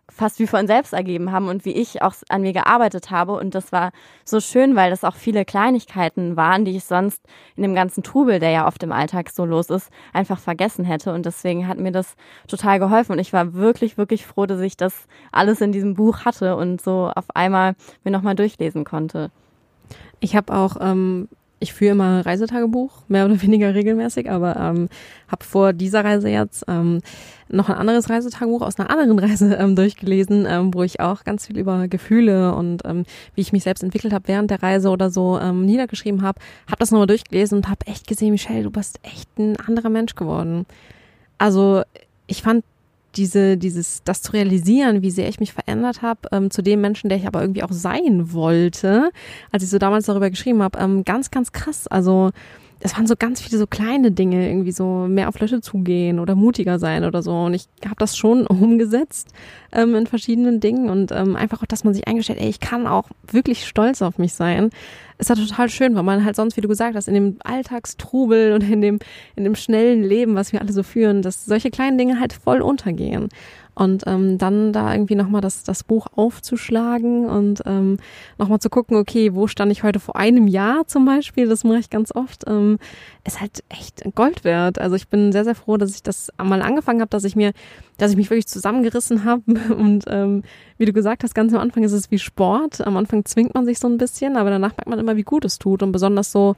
fast 0.08 0.38
wie 0.38 0.46
von 0.46 0.66
selbst 0.66 0.92
ergeben 0.92 1.32
haben 1.32 1.48
und 1.48 1.64
wie 1.64 1.72
ich 1.72 2.00
auch 2.02 2.14
an 2.28 2.42
mir 2.42 2.52
gearbeitet 2.52 3.10
habe. 3.10 3.32
Und 3.32 3.54
das 3.54 3.72
war 3.72 3.90
so 4.24 4.40
schön, 4.40 4.76
weil 4.76 4.90
das 4.90 5.04
auch 5.04 5.16
viele 5.16 5.44
Kleinigkeiten 5.44 6.36
waren, 6.36 6.64
die 6.64 6.76
ich 6.76 6.84
sonst 6.84 7.22
in 7.56 7.62
dem 7.62 7.74
ganzen 7.74 8.02
Trubel, 8.02 8.38
der 8.38 8.50
ja 8.50 8.66
oft 8.66 8.82
im 8.82 8.92
Alltag 8.92 9.30
so 9.30 9.44
los 9.44 9.68
ist, 9.68 9.90
einfach 10.12 10.38
vergessen 10.38 10.84
hätte. 10.84 11.12
Und 11.12 11.26
deswegen 11.26 11.66
hat 11.66 11.78
mir 11.78 11.92
das 11.92 12.14
total 12.46 12.78
geholfen. 12.78 13.12
Und 13.12 13.18
ich 13.18 13.32
war 13.32 13.54
wirklich, 13.54 13.98
wirklich 13.98 14.26
froh, 14.26 14.46
dass 14.46 14.60
ich 14.60 14.76
das 14.76 15.06
alles 15.32 15.60
in 15.60 15.72
diesem 15.72 15.94
Buch 15.94 16.24
hatte 16.24 16.56
und 16.56 16.80
so 16.80 17.10
auf 17.14 17.26
einmal 17.34 17.74
mir 18.04 18.12
nochmal 18.12 18.36
durchlesen 18.36 18.84
konnte. 18.84 19.30
Ich 20.20 20.36
habe 20.36 20.54
auch 20.54 20.76
ähm, 20.80 21.28
ich 21.58 21.72
führe 21.72 21.92
immer 21.92 22.24
Reisetagebuch, 22.24 23.02
mehr 23.08 23.24
oder 23.24 23.40
weniger 23.42 23.74
regelmäßig, 23.74 24.30
aber 24.30 24.56
ähm, 24.56 24.88
habe 25.28 25.44
vor 25.44 25.72
dieser 25.72 26.04
Reise 26.04 26.28
jetzt 26.28 26.64
ähm, 26.68 27.00
noch 27.48 27.68
ein 27.68 27.76
anderes 27.76 28.10
Reisetagebuch 28.10 28.62
aus 28.62 28.78
einer 28.78 28.90
anderen 28.90 29.18
Reise 29.18 29.54
ähm, 29.54 29.76
durchgelesen, 29.76 30.46
ähm, 30.48 30.74
wo 30.74 30.82
ich 30.82 31.00
auch 31.00 31.24
ganz 31.24 31.46
viel 31.46 31.58
über 31.58 31.88
Gefühle 31.88 32.54
und 32.54 32.82
ähm, 32.84 33.04
wie 33.34 33.40
ich 33.40 33.52
mich 33.52 33.62
selbst 33.62 33.82
entwickelt 33.82 34.12
habe 34.12 34.28
während 34.28 34.50
der 34.50 34.62
Reise 34.62 34.90
oder 34.90 35.10
so 35.10 35.38
ähm, 35.38 35.64
niedergeschrieben 35.64 36.22
habe. 36.22 36.40
Habe 36.66 36.78
das 36.78 36.90
nochmal 36.90 37.06
durchgelesen 37.06 37.58
und 37.58 37.68
habe 37.68 37.86
echt 37.86 38.06
gesehen, 38.06 38.32
Michelle, 38.32 38.64
du 38.64 38.70
bist 38.70 39.00
echt 39.02 39.28
ein 39.38 39.56
anderer 39.56 39.90
Mensch 39.90 40.14
geworden. 40.14 40.66
Also 41.38 41.82
ich 42.26 42.42
fand 42.42 42.64
diese, 43.16 43.56
dieses, 43.56 44.02
das 44.04 44.22
zu 44.22 44.32
realisieren, 44.32 45.02
wie 45.02 45.10
sehr 45.10 45.28
ich 45.28 45.40
mich 45.40 45.52
verändert 45.52 46.02
habe, 46.02 46.28
ähm, 46.32 46.50
zu 46.50 46.62
dem 46.62 46.80
Menschen, 46.80 47.08
der 47.08 47.18
ich 47.18 47.26
aber 47.26 47.40
irgendwie 47.40 47.62
auch 47.62 47.72
sein 47.72 48.32
wollte, 48.32 49.10
als 49.52 49.62
ich 49.62 49.70
so 49.70 49.78
damals 49.78 50.06
darüber 50.06 50.30
geschrieben 50.30 50.62
habe, 50.62 50.78
ähm, 50.78 51.04
ganz, 51.04 51.30
ganz 51.30 51.52
krass. 51.52 51.86
Also 51.86 52.30
es 52.80 52.94
waren 52.94 53.06
so 53.06 53.14
ganz 53.18 53.40
viele 53.40 53.58
so 53.58 53.66
kleine 53.66 54.12
Dinge, 54.12 54.48
irgendwie 54.48 54.72
so 54.72 55.06
mehr 55.08 55.28
auf 55.28 55.40
Leute 55.40 55.60
zugehen 55.60 56.20
oder 56.20 56.34
mutiger 56.34 56.78
sein 56.78 57.04
oder 57.04 57.22
so. 57.22 57.32
Und 57.32 57.54
ich 57.54 57.68
habe 57.84 57.96
das 57.98 58.16
schon 58.16 58.46
umgesetzt 58.46 59.32
ähm, 59.72 59.94
in 59.94 60.06
verschiedenen 60.06 60.60
Dingen 60.60 60.90
und 60.90 61.12
ähm, 61.12 61.36
einfach 61.36 61.62
auch, 61.62 61.66
dass 61.66 61.84
man 61.84 61.94
sich 61.94 62.06
eingestellt, 62.06 62.40
ey, 62.40 62.48
ich 62.48 62.60
kann 62.60 62.86
auch 62.86 63.08
wirklich 63.30 63.66
stolz 63.66 64.02
auf 64.02 64.18
mich 64.18 64.34
sein. 64.34 64.70
Ist 65.18 65.30
ja 65.30 65.34
total 65.34 65.70
schön, 65.70 65.94
weil 65.94 66.02
man 66.02 66.24
halt 66.24 66.36
sonst, 66.36 66.56
wie 66.56 66.60
du 66.60 66.68
gesagt 66.68 66.94
hast, 66.94 67.08
in 67.08 67.14
dem 67.14 67.36
Alltagstrubel 67.42 68.52
und 68.52 68.62
in 68.62 68.82
dem, 68.82 68.98
in 69.34 69.44
dem 69.44 69.54
schnellen 69.54 70.02
Leben, 70.02 70.34
was 70.34 70.52
wir 70.52 70.60
alle 70.60 70.72
so 70.72 70.82
führen, 70.82 71.22
dass 71.22 71.46
solche 71.46 71.70
kleinen 71.70 71.96
Dinge 71.96 72.20
halt 72.20 72.34
voll 72.34 72.60
untergehen. 72.60 73.28
Und 73.76 74.04
ähm, 74.06 74.38
dann 74.38 74.72
da 74.72 74.94
irgendwie 74.94 75.16
nochmal 75.16 75.42
das, 75.42 75.62
das 75.62 75.84
Buch 75.84 76.06
aufzuschlagen 76.16 77.26
und 77.26 77.62
ähm, 77.66 77.98
nochmal 78.38 78.58
zu 78.58 78.70
gucken, 78.70 78.96
okay, 78.96 79.34
wo 79.34 79.48
stand 79.48 79.70
ich 79.70 79.82
heute 79.82 80.00
vor 80.00 80.16
einem 80.16 80.48
Jahr 80.48 80.86
zum 80.86 81.04
Beispiel, 81.04 81.46
das 81.46 81.62
mache 81.62 81.80
ich 81.80 81.90
ganz 81.90 82.10
oft, 82.10 82.44
ähm, 82.46 82.78
ist 83.26 83.38
halt 83.38 83.62
echt 83.68 84.02
Gold 84.14 84.44
wert. 84.44 84.78
Also 84.78 84.96
ich 84.96 85.08
bin 85.08 85.30
sehr, 85.30 85.44
sehr 85.44 85.54
froh, 85.54 85.76
dass 85.76 85.94
ich 85.94 86.02
das 86.02 86.32
mal 86.42 86.62
angefangen 86.62 87.02
habe, 87.02 87.10
dass 87.10 87.24
ich 87.24 87.36
mir, 87.36 87.52
dass 87.98 88.12
ich 88.12 88.16
mich 88.16 88.30
wirklich 88.30 88.46
zusammengerissen 88.46 89.24
habe. 89.24 89.42
Und 89.76 90.04
ähm, 90.08 90.42
wie 90.78 90.86
du 90.86 90.94
gesagt 90.94 91.22
hast, 91.22 91.34
ganz 91.34 91.52
am 91.52 91.60
Anfang 91.60 91.84
ist 91.84 91.92
es 91.92 92.10
wie 92.10 92.18
Sport. 92.18 92.80
Am 92.86 92.96
Anfang 92.96 93.26
zwingt 93.26 93.52
man 93.52 93.66
sich 93.66 93.78
so 93.78 93.88
ein 93.88 93.98
bisschen, 93.98 94.38
aber 94.38 94.48
danach 94.48 94.70
merkt 94.70 94.88
man 94.88 94.98
immer, 94.98 95.16
wie 95.18 95.22
gut 95.22 95.44
es 95.44 95.58
tut. 95.58 95.82
Und 95.82 95.92
besonders 95.92 96.32
so, 96.32 96.54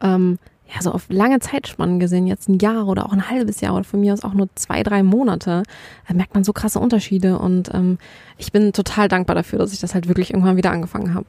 ähm, 0.00 0.38
ja, 0.74 0.80
so 0.80 0.92
auf 0.92 1.06
lange 1.08 1.40
Zeitspannen 1.40 2.00
gesehen, 2.00 2.26
jetzt 2.26 2.48
ein 2.48 2.58
Jahr 2.58 2.86
oder 2.86 3.06
auch 3.06 3.12
ein 3.12 3.28
halbes 3.28 3.60
Jahr 3.60 3.74
oder 3.74 3.84
von 3.84 4.00
mir 4.00 4.12
aus 4.12 4.24
auch 4.24 4.32
nur 4.32 4.48
zwei, 4.54 4.82
drei 4.82 5.02
Monate, 5.02 5.62
da 6.08 6.14
merkt 6.14 6.34
man 6.34 6.44
so 6.44 6.52
krasse 6.52 6.78
Unterschiede 6.78 7.38
und 7.38 7.72
ähm, 7.74 7.98
ich 8.38 8.52
bin 8.52 8.72
total 8.72 9.08
dankbar 9.08 9.34
dafür, 9.34 9.58
dass 9.58 9.72
ich 9.72 9.80
das 9.80 9.94
halt 9.94 10.08
wirklich 10.08 10.30
irgendwann 10.30 10.56
wieder 10.56 10.70
angefangen 10.70 11.14
habe. 11.14 11.26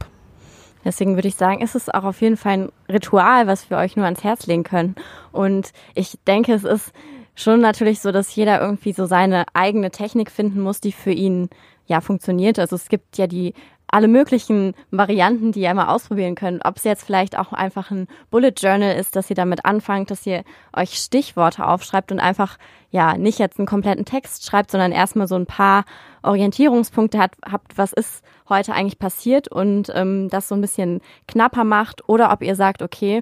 Deswegen 0.85 1.15
würde 1.15 1.27
ich 1.27 1.35
sagen, 1.35 1.61
ist 1.61 1.75
es 1.75 1.89
auch 1.89 2.03
auf 2.03 2.21
jeden 2.21 2.37
Fall 2.37 2.53
ein 2.53 2.71
Ritual, 2.89 3.47
was 3.47 3.69
wir 3.69 3.77
euch 3.77 3.95
nur 3.95 4.05
ans 4.05 4.23
Herz 4.23 4.47
legen 4.47 4.63
können. 4.63 4.95
Und 5.31 5.71
ich 5.95 6.17
denke, 6.27 6.53
es 6.53 6.65
ist 6.65 6.91
schon 7.35 7.61
natürlich 7.61 8.01
so, 8.01 8.11
dass 8.11 8.35
jeder 8.35 8.61
irgendwie 8.61 8.93
so 8.93 9.05
seine 9.05 9.45
eigene 9.53 9.91
Technik 9.91 10.29
finden 10.29 10.59
muss, 10.59 10.81
die 10.81 10.91
für 10.91 11.11
ihn 11.11 11.49
ja 11.85 12.01
funktioniert. 12.01 12.59
Also 12.59 12.75
es 12.75 12.89
gibt 12.89 13.17
ja 13.17 13.27
die 13.27 13.53
alle 13.93 14.07
möglichen 14.07 14.73
Varianten, 14.89 15.51
die 15.51 15.61
ihr 15.61 15.73
mal 15.73 15.93
ausprobieren 15.93 16.33
könnt. 16.33 16.65
Ob 16.65 16.77
es 16.77 16.83
jetzt 16.83 17.03
vielleicht 17.03 17.37
auch 17.37 17.53
einfach 17.53 17.91
ein 17.91 18.07
Bullet 18.31 18.53
Journal 18.57 18.95
ist, 18.95 19.15
dass 19.15 19.29
ihr 19.29 19.35
damit 19.35 19.65
anfangt, 19.65 20.09
dass 20.09 20.25
ihr 20.25 20.43
euch 20.75 20.95
Stichworte 20.95 21.67
aufschreibt 21.67 22.11
und 22.11 22.19
einfach 22.19 22.57
ja 22.89 23.17
nicht 23.17 23.37
jetzt 23.37 23.59
einen 23.59 23.67
kompletten 23.67 24.03
Text 24.03 24.45
schreibt, 24.45 24.71
sondern 24.71 24.91
erstmal 24.91 25.27
so 25.27 25.35
ein 25.35 25.45
paar 25.45 25.85
Orientierungspunkte 26.23 27.19
hat, 27.19 27.33
habt, 27.49 27.77
was 27.77 27.93
ist 27.93 28.23
heute 28.49 28.73
eigentlich 28.73 28.97
passiert 28.97 29.47
und 29.47 29.91
ähm, 29.93 30.27
das 30.29 30.47
so 30.47 30.55
ein 30.55 30.61
bisschen 30.61 31.01
knapper 31.27 31.63
macht. 31.63 32.09
Oder 32.09 32.31
ob 32.31 32.41
ihr 32.41 32.55
sagt, 32.55 32.81
okay, 32.81 33.21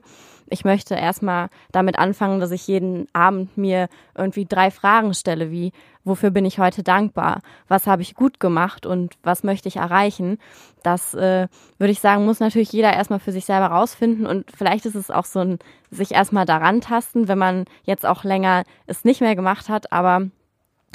ich 0.51 0.65
möchte 0.65 0.95
erstmal 0.95 1.49
damit 1.71 1.97
anfangen, 1.97 2.39
dass 2.39 2.51
ich 2.51 2.67
jeden 2.67 3.07
Abend 3.13 3.57
mir 3.57 3.87
irgendwie 4.15 4.45
drei 4.45 4.69
Fragen 4.69 5.13
stelle, 5.13 5.49
wie 5.49 5.71
wofür 6.03 6.31
bin 6.31 6.45
ich 6.45 6.59
heute 6.59 6.83
dankbar, 6.83 7.41
was 7.67 7.87
habe 7.87 8.01
ich 8.01 8.15
gut 8.15 8.39
gemacht 8.39 8.85
und 8.85 9.15
was 9.23 9.43
möchte 9.43 9.67
ich 9.67 9.77
erreichen. 9.77 10.39
Das 10.83 11.13
äh, 11.13 11.47
würde 11.77 11.91
ich 11.91 11.99
sagen, 11.99 12.25
muss 12.25 12.39
natürlich 12.39 12.71
jeder 12.71 12.93
erstmal 12.93 13.19
für 13.19 13.31
sich 13.31 13.45
selber 13.45 13.67
rausfinden 13.67 14.25
und 14.25 14.51
vielleicht 14.51 14.85
ist 14.85 14.95
es 14.95 15.11
auch 15.11 15.25
so 15.25 15.39
ein 15.39 15.59
sich 15.89 16.11
erstmal 16.11 16.45
daran 16.45 16.81
tasten, 16.81 17.27
wenn 17.27 17.37
man 17.37 17.65
jetzt 17.83 18.05
auch 18.05 18.23
länger 18.23 18.63
es 18.87 19.05
nicht 19.05 19.21
mehr 19.21 19.35
gemacht 19.35 19.69
hat, 19.69 19.91
aber 19.91 20.27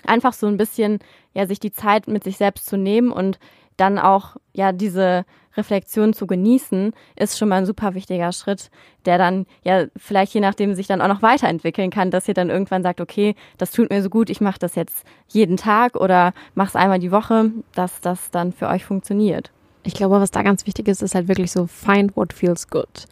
einfach 0.05 0.33
so 0.33 0.47
ein 0.47 0.57
bisschen 0.57 0.99
ja 1.35 1.47
sich 1.47 1.61
die 1.61 1.73
Zeit 1.73 2.09
mit 2.09 2.25
sich 2.25 2.37
selbst 2.37 2.67
zu 2.67 2.77
nehmen 2.77 3.11
und 3.11 3.39
dann 3.77 3.99
auch 3.99 4.37
ja 4.53 4.73
diese 4.73 5.25
Reflexion 5.57 6.13
zu 6.13 6.27
genießen, 6.27 6.93
ist 7.17 7.39
schon 7.39 7.49
mal 7.49 7.57
ein 7.57 7.67
super 7.67 7.95
wichtiger 7.95 8.33
Schritt, 8.33 8.71
der 9.05 9.19
dann 9.19 9.47
ja 9.63 9.87
vielleicht 9.97 10.35
je 10.35 10.41
nachdem 10.41 10.75
sich 10.75 10.87
dann 10.87 11.01
auch 11.01 11.09
noch 11.09 11.23
weiterentwickeln 11.23 11.91
kann, 11.91 12.11
dass 12.11 12.29
ihr 12.29 12.35
dann 12.35 12.51
irgendwann 12.51 12.83
sagt, 12.83 13.01
okay, 13.01 13.35
das 13.59 13.71
tut 13.71 13.91
mir 13.91 14.03
so 14.03 14.11
gut, 14.11 14.31
ich 14.31 14.41
mache 14.41 14.59
das 14.59 14.75
jetzt 14.75 15.05
jeden 15.29 15.57
Tag 15.57 15.97
oder 15.97 16.33
mache 16.55 16.69
es 16.69 16.77
einmal 16.77 16.99
die 16.99 17.13
Woche, 17.13 17.53
dass 17.75 18.01
das 18.01 18.31
dann 18.31 18.53
für 18.53 18.69
euch 18.69 18.85
funktioniert. 18.85 19.51
Ich 19.83 19.95
glaube, 19.95 20.21
was 20.21 20.31
da 20.31 20.43
ganz 20.43 20.67
wichtig 20.67 20.89
ist, 20.89 21.03
ist 21.03 21.15
halt 21.15 21.29
wirklich 21.29 21.53
so 21.53 21.67
find 21.67 22.17
what 22.17 22.33
feels 22.33 22.69
good. 22.69 23.07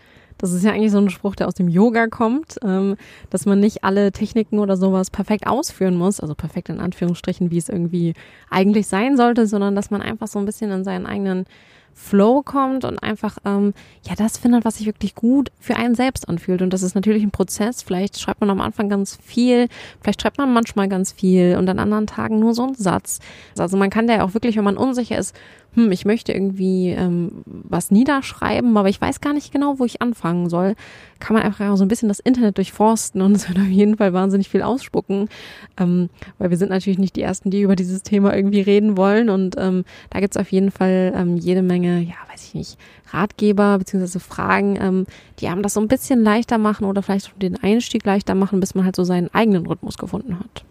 Das 0.45 0.53
ist 0.53 0.63
ja 0.63 0.73
eigentlich 0.73 0.93
so 0.93 0.99
ein 0.99 1.09
Spruch, 1.09 1.37
der 1.37 1.49
aus 1.49 1.55
dem 1.55 1.69
Yoga 1.69 2.07
kommt, 2.07 2.59
ähm, 2.63 2.97
dass 3.31 3.47
man 3.47 3.61
nicht 3.61 3.83
alle 3.83 4.13
Techniken 4.13 4.59
oder 4.59 4.77
sowas 4.77 5.11
perfekt 5.11 5.47
ausführen 5.47 5.97
muss, 5.97 6.21
also 6.21 6.35
perfekt 6.35 6.69
in 6.69 6.81
Anführungsstrichen, 6.81 7.51
wie 7.51 7.57
es 7.57 7.71
irgendwie 7.71 8.13
eigentlich 8.51 8.87
sein 8.87 9.17
sollte, 9.17 9.47
sondern 9.47 9.75
dass 9.75 9.91
man 9.91 10.03
einfach 10.03 10.27
so 10.27 10.39
ein 10.39 10.45
bisschen 10.45 10.71
in 10.71 10.85
seinen 10.85 11.07
eigenen 11.07 11.47
Flow 11.95 12.43
kommt 12.43 12.85
und 12.85 13.03
einfach 13.03 13.39
ähm, 13.45 13.73
ja 14.07 14.15
das 14.15 14.39
findet, 14.39 14.65
was 14.65 14.77
sich 14.79 14.87
wirklich 14.87 15.15
gut 15.15 15.51
für 15.61 15.77
einen 15.77 15.95
selbst 15.95 16.29
anfühlt. 16.29 16.63
Und 16.63 16.73
das 16.73 16.83
ist 16.83 16.95
natürlich 16.95 17.23
ein 17.23 17.31
Prozess. 17.31 17.83
Vielleicht 17.83 18.21
schreibt 18.21 18.41
man 18.41 18.51
am 18.51 18.61
Anfang 18.61 18.89
ganz 18.89 19.19
viel, 19.23 19.69
vielleicht 20.01 20.23
schreibt 20.23 20.39
man 20.39 20.53
manchmal 20.53 20.89
ganz 20.89 21.13
viel 21.13 21.57
und 21.57 21.69
an 21.69 21.79
anderen 21.79 22.07
Tagen 22.07 22.39
nur 22.39 22.55
so 22.55 22.65
einen 22.65 22.75
Satz. 22.75 23.21
Also 23.57 23.77
man 23.77 23.91
kann 23.91 24.07
da 24.07 24.15
ja 24.15 24.25
auch 24.25 24.35
wirklich, 24.35 24.57
wenn 24.57 24.65
man 24.65 24.77
unsicher 24.77 25.19
ist, 25.19 25.35
hm, 25.75 25.91
ich 25.91 26.05
möchte 26.05 26.33
irgendwie 26.33 26.91
ähm, 26.91 27.43
was 27.47 27.91
niederschreiben, 27.91 28.77
aber 28.77 28.89
ich 28.89 29.01
weiß 29.01 29.21
gar 29.21 29.33
nicht 29.33 29.53
genau, 29.53 29.79
wo 29.79 29.85
ich 29.85 30.01
anfangen 30.01 30.49
soll, 30.49 30.77
kann 31.19 31.35
man 31.35 31.43
einfach 31.43 31.77
so 31.77 31.85
ein 31.85 31.89
bisschen 31.89 32.09
das 32.09 32.21
Internet 32.21 32.59
durchforsten 32.59 33.21
und 33.23 33.33
es 33.37 33.49
wird 33.49 33.59
auf 33.59 33.67
jeden 33.67 33.97
Fall 33.97 34.13
wahnsinnig 34.13 34.49
viel 34.49 34.63
ausspucken, 34.63 35.29
ähm, 35.77 36.11
weil 36.39 36.51
wir 36.51 36.57
sind 36.57 36.71
natürlich 36.71 36.99
nicht 36.99 37.17
die 37.17 37.23
Ersten, 37.23 37.51
die 37.51 37.63
über 37.63 37.77
dieses 37.77 38.03
Thema 38.03 38.35
irgendwie 38.37 38.61
reden 38.61 38.97
wollen 38.97 39.31
und 39.31 39.57
ähm, 39.59 39.85
da 40.11 40.21
gibt's 40.21 40.37
auf 40.37 40.53
jeden 40.53 40.71
Fall 40.71 41.13
ähm, 41.17 41.37
jede 41.37 41.63
Menge, 41.63 41.84
ja, 41.85 42.15
weiß 42.31 42.45
ich 42.49 42.55
nicht, 42.55 42.79
Ratgeber 43.11 43.79
beziehungsweise 43.79 44.21
Fragen, 44.21 44.77
ähm, 44.81 45.07
die 45.39 45.49
einem 45.49 45.63
das 45.63 45.75
so 45.75 45.81
ein 45.81 45.89
bisschen 45.89 46.23
leichter 46.23 46.59
machen 46.59 46.85
oder 46.85 47.03
vielleicht 47.03 47.41
den 47.41 47.63
Einstieg 47.63 48.05
leichter 48.05 48.35
machen, 48.35 48.61
bis 48.61 48.75
man 48.75 48.85
halt 48.85 48.97
so 48.97 49.05
seinen 49.05 49.33
eigenen 49.33 49.67
Rhythmus 49.67 49.99
gefunden 49.99 50.39
hat. 50.39 50.65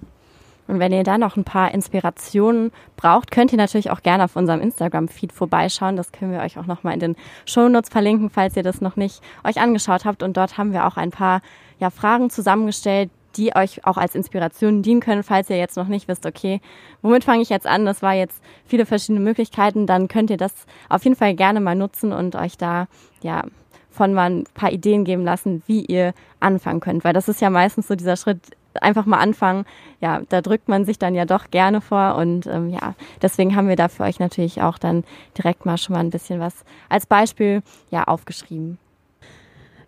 Und 0.68 0.80
wenn 0.80 0.94
ihr 0.94 1.04
da 1.04 1.18
noch 1.18 1.36
ein 1.36 1.44
paar 1.44 1.74
Inspirationen 1.74 2.72
braucht, 2.96 3.32
könnt 3.32 3.52
ihr 3.52 3.58
natürlich 3.58 3.92
auch 3.92 4.02
gerne 4.02 4.24
auf 4.24 4.36
unserem 4.36 4.62
Instagram-Feed 4.62 5.34
vorbeischauen. 5.34 5.98
Das 5.98 6.12
können 6.12 6.32
wir 6.32 6.40
euch 6.40 6.58
auch 6.58 6.66
nochmal 6.66 6.94
in 6.94 7.00
den 7.02 7.16
Shownotes 7.46 7.90
verlinken, 7.90 8.30
falls 8.30 8.56
ihr 8.56 8.64
das 8.64 8.80
noch 8.80 8.96
nicht 8.96 9.22
euch 9.44 9.60
angeschaut 9.60 10.06
habt. 10.06 10.24
Und 10.24 10.38
dort 10.38 10.58
haben 10.58 10.72
wir 10.72 10.88
auch 10.88 10.96
ein 10.96 11.12
paar 11.12 11.42
ja, 11.80 11.90
Fragen 11.90 12.30
zusammengestellt, 12.30 13.10
die 13.36 13.56
euch 13.56 13.86
auch 13.86 13.98
als 13.98 14.16
Inspiration 14.16 14.82
dienen 14.82 15.02
können, 15.02 15.24
falls 15.24 15.50
ihr 15.50 15.58
jetzt 15.58 15.78
noch 15.78 15.88
nicht 15.88 16.08
wisst, 16.08 16.26
okay, 16.26 16.62
womit 17.02 17.24
fange 17.24 17.42
ich 17.42 17.50
jetzt 17.50 17.68
an? 17.68 17.86
Das 17.86 18.02
war 18.02 18.14
jetzt 18.14 18.42
viele 18.66 18.86
verschiedene 18.86 19.20
Möglichkeiten. 19.20 19.88
Dann 19.88 20.08
könnt 20.08 20.30
ihr 20.30 20.38
das 20.38 20.54
auf 20.90 21.04
jeden 21.04 21.16
Fall 21.16 21.36
gerne 21.36 21.60
mal 21.60 21.76
nutzen 21.76 22.14
und 22.14 22.36
euch 22.36 22.58
da 22.58 22.88
ja 23.22 23.44
von 23.90 24.14
mal 24.14 24.30
ein 24.30 24.44
paar 24.54 24.72
Ideen 24.72 25.04
geben 25.04 25.24
lassen, 25.24 25.62
wie 25.68 25.86
ihr 25.86 26.14
anfangen 26.40 26.80
könnt. 26.80 27.04
Weil 27.04 27.14
das 27.14 27.30
ist 27.30 27.42
ja 27.42 27.50
meistens 27.50 27.88
so 27.88 27.96
dieser 27.96 28.18
Schritt, 28.18 28.40
einfach 28.82 29.06
mal 29.06 29.20
anfangen. 29.20 29.66
Ja, 30.02 30.22
da 30.30 30.42
drückt 30.42 30.68
man 30.68 30.86
sich 30.86 30.98
dann 30.98 31.14
ja 31.14 31.26
doch 31.26 31.52
gerne 31.52 31.80
vor 31.80 32.16
und 32.16 32.48
ähm, 32.48 32.70
ja, 32.70 32.96
deswegen 33.22 33.56
haben 33.56 33.68
wir 33.68 33.76
da 33.76 33.88
für 33.88 34.04
euch 34.04 34.20
natürlich 34.20 34.62
auch 34.62 34.78
dann 34.78 35.04
direkt 35.38 35.66
mal 35.66 35.78
schon 35.78 35.94
mal 35.94 36.00
ein 36.00 36.10
bisschen 36.10 36.40
was 36.40 36.66
als 36.90 37.06
Beispiel 37.06 37.62
ja 37.92 38.06
aufgeschrieben. 38.06 38.80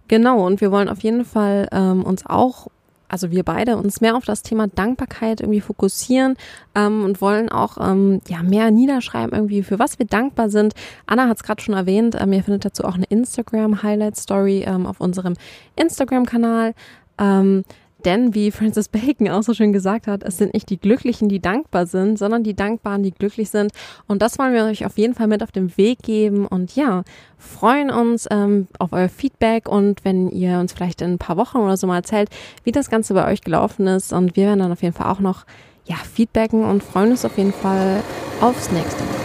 Genau, 0.07 0.45
und 0.45 0.61
wir 0.61 0.71
wollen 0.71 0.89
auf 0.89 0.99
jeden 0.99 1.25
Fall 1.25 1.67
ähm, 1.71 2.03
uns 2.03 2.25
auch 2.27 2.67
also 3.07 3.31
wir 3.31 3.43
beide 3.43 3.77
uns 3.77 4.01
mehr 4.01 4.15
auf 4.15 4.25
das 4.25 4.41
Thema 4.41 4.67
Dankbarkeit 4.67 5.41
irgendwie 5.41 5.61
fokussieren 5.61 6.35
ähm, 6.75 7.03
und 7.03 7.21
wollen 7.21 7.49
auch 7.49 7.77
ähm, 7.79 8.21
ja 8.27 8.43
mehr 8.43 8.71
niederschreiben 8.71 9.33
irgendwie 9.33 9.63
für 9.63 9.79
was 9.79 9.99
wir 9.99 10.05
dankbar 10.05 10.49
sind. 10.49 10.73
Anna 11.05 11.27
hat 11.27 11.37
es 11.37 11.43
gerade 11.43 11.61
schon 11.61 11.75
erwähnt, 11.75 12.15
ähm, 12.19 12.33
ihr 12.33 12.43
findet 12.43 12.65
dazu 12.65 12.83
auch 12.83 12.95
eine 12.95 13.05
Instagram 13.05 13.83
Highlight 13.83 14.17
Story 14.17 14.63
ähm, 14.67 14.85
auf 14.85 14.99
unserem 14.99 15.35
Instagram 15.75 16.25
Kanal. 16.25 16.73
Ähm, 17.17 17.63
denn 18.05 18.33
wie 18.33 18.51
Francis 18.51 18.87
Bacon 18.89 19.29
auch 19.29 19.43
so 19.43 19.53
schön 19.53 19.73
gesagt 19.73 20.07
hat, 20.07 20.23
es 20.23 20.37
sind 20.37 20.53
nicht 20.53 20.69
die 20.69 20.79
Glücklichen, 20.79 21.27
die 21.27 21.39
dankbar 21.39 21.87
sind, 21.87 22.17
sondern 22.17 22.43
die 22.43 22.55
Dankbaren, 22.55 23.03
die 23.03 23.11
glücklich 23.11 23.49
sind. 23.49 23.71
Und 24.07 24.21
das 24.21 24.37
wollen 24.37 24.53
wir 24.53 24.65
euch 24.65 24.85
auf 24.85 24.97
jeden 24.97 25.15
Fall 25.15 25.27
mit 25.27 25.43
auf 25.43 25.51
den 25.51 25.75
Weg 25.77 25.99
geben. 26.03 26.45
Und 26.45 26.75
ja, 26.75 27.03
freuen 27.37 27.89
uns 27.89 28.27
ähm, 28.29 28.67
auf 28.79 28.93
euer 28.93 29.09
Feedback 29.09 29.67
und 29.67 30.05
wenn 30.05 30.29
ihr 30.29 30.59
uns 30.59 30.73
vielleicht 30.73 31.01
in 31.01 31.13
ein 31.13 31.17
paar 31.17 31.37
Wochen 31.37 31.57
oder 31.57 31.77
so 31.77 31.87
mal 31.87 31.97
erzählt, 31.97 32.29
wie 32.63 32.71
das 32.71 32.89
Ganze 32.89 33.13
bei 33.13 33.31
euch 33.31 33.41
gelaufen 33.41 33.87
ist. 33.87 34.13
Und 34.13 34.35
wir 34.35 34.45
werden 34.45 34.59
dann 34.59 34.71
auf 34.71 34.83
jeden 34.83 34.95
Fall 34.95 35.11
auch 35.11 35.19
noch 35.19 35.45
ja, 35.85 35.95
feedbacken 35.95 36.63
und 36.63 36.83
freuen 36.83 37.11
uns 37.11 37.25
auf 37.25 37.37
jeden 37.37 37.53
Fall 37.53 38.01
aufs 38.41 38.71
nächste 38.71 39.03
Mal. 39.03 39.15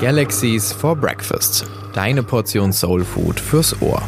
Galaxies 0.00 0.72
for 0.72 0.96
Breakfast. 0.96 1.66
Deine 1.92 2.22
Portion 2.22 2.72
Soul 2.72 3.04
Food 3.04 3.38
fürs 3.38 3.80
Ohr. 3.82 4.02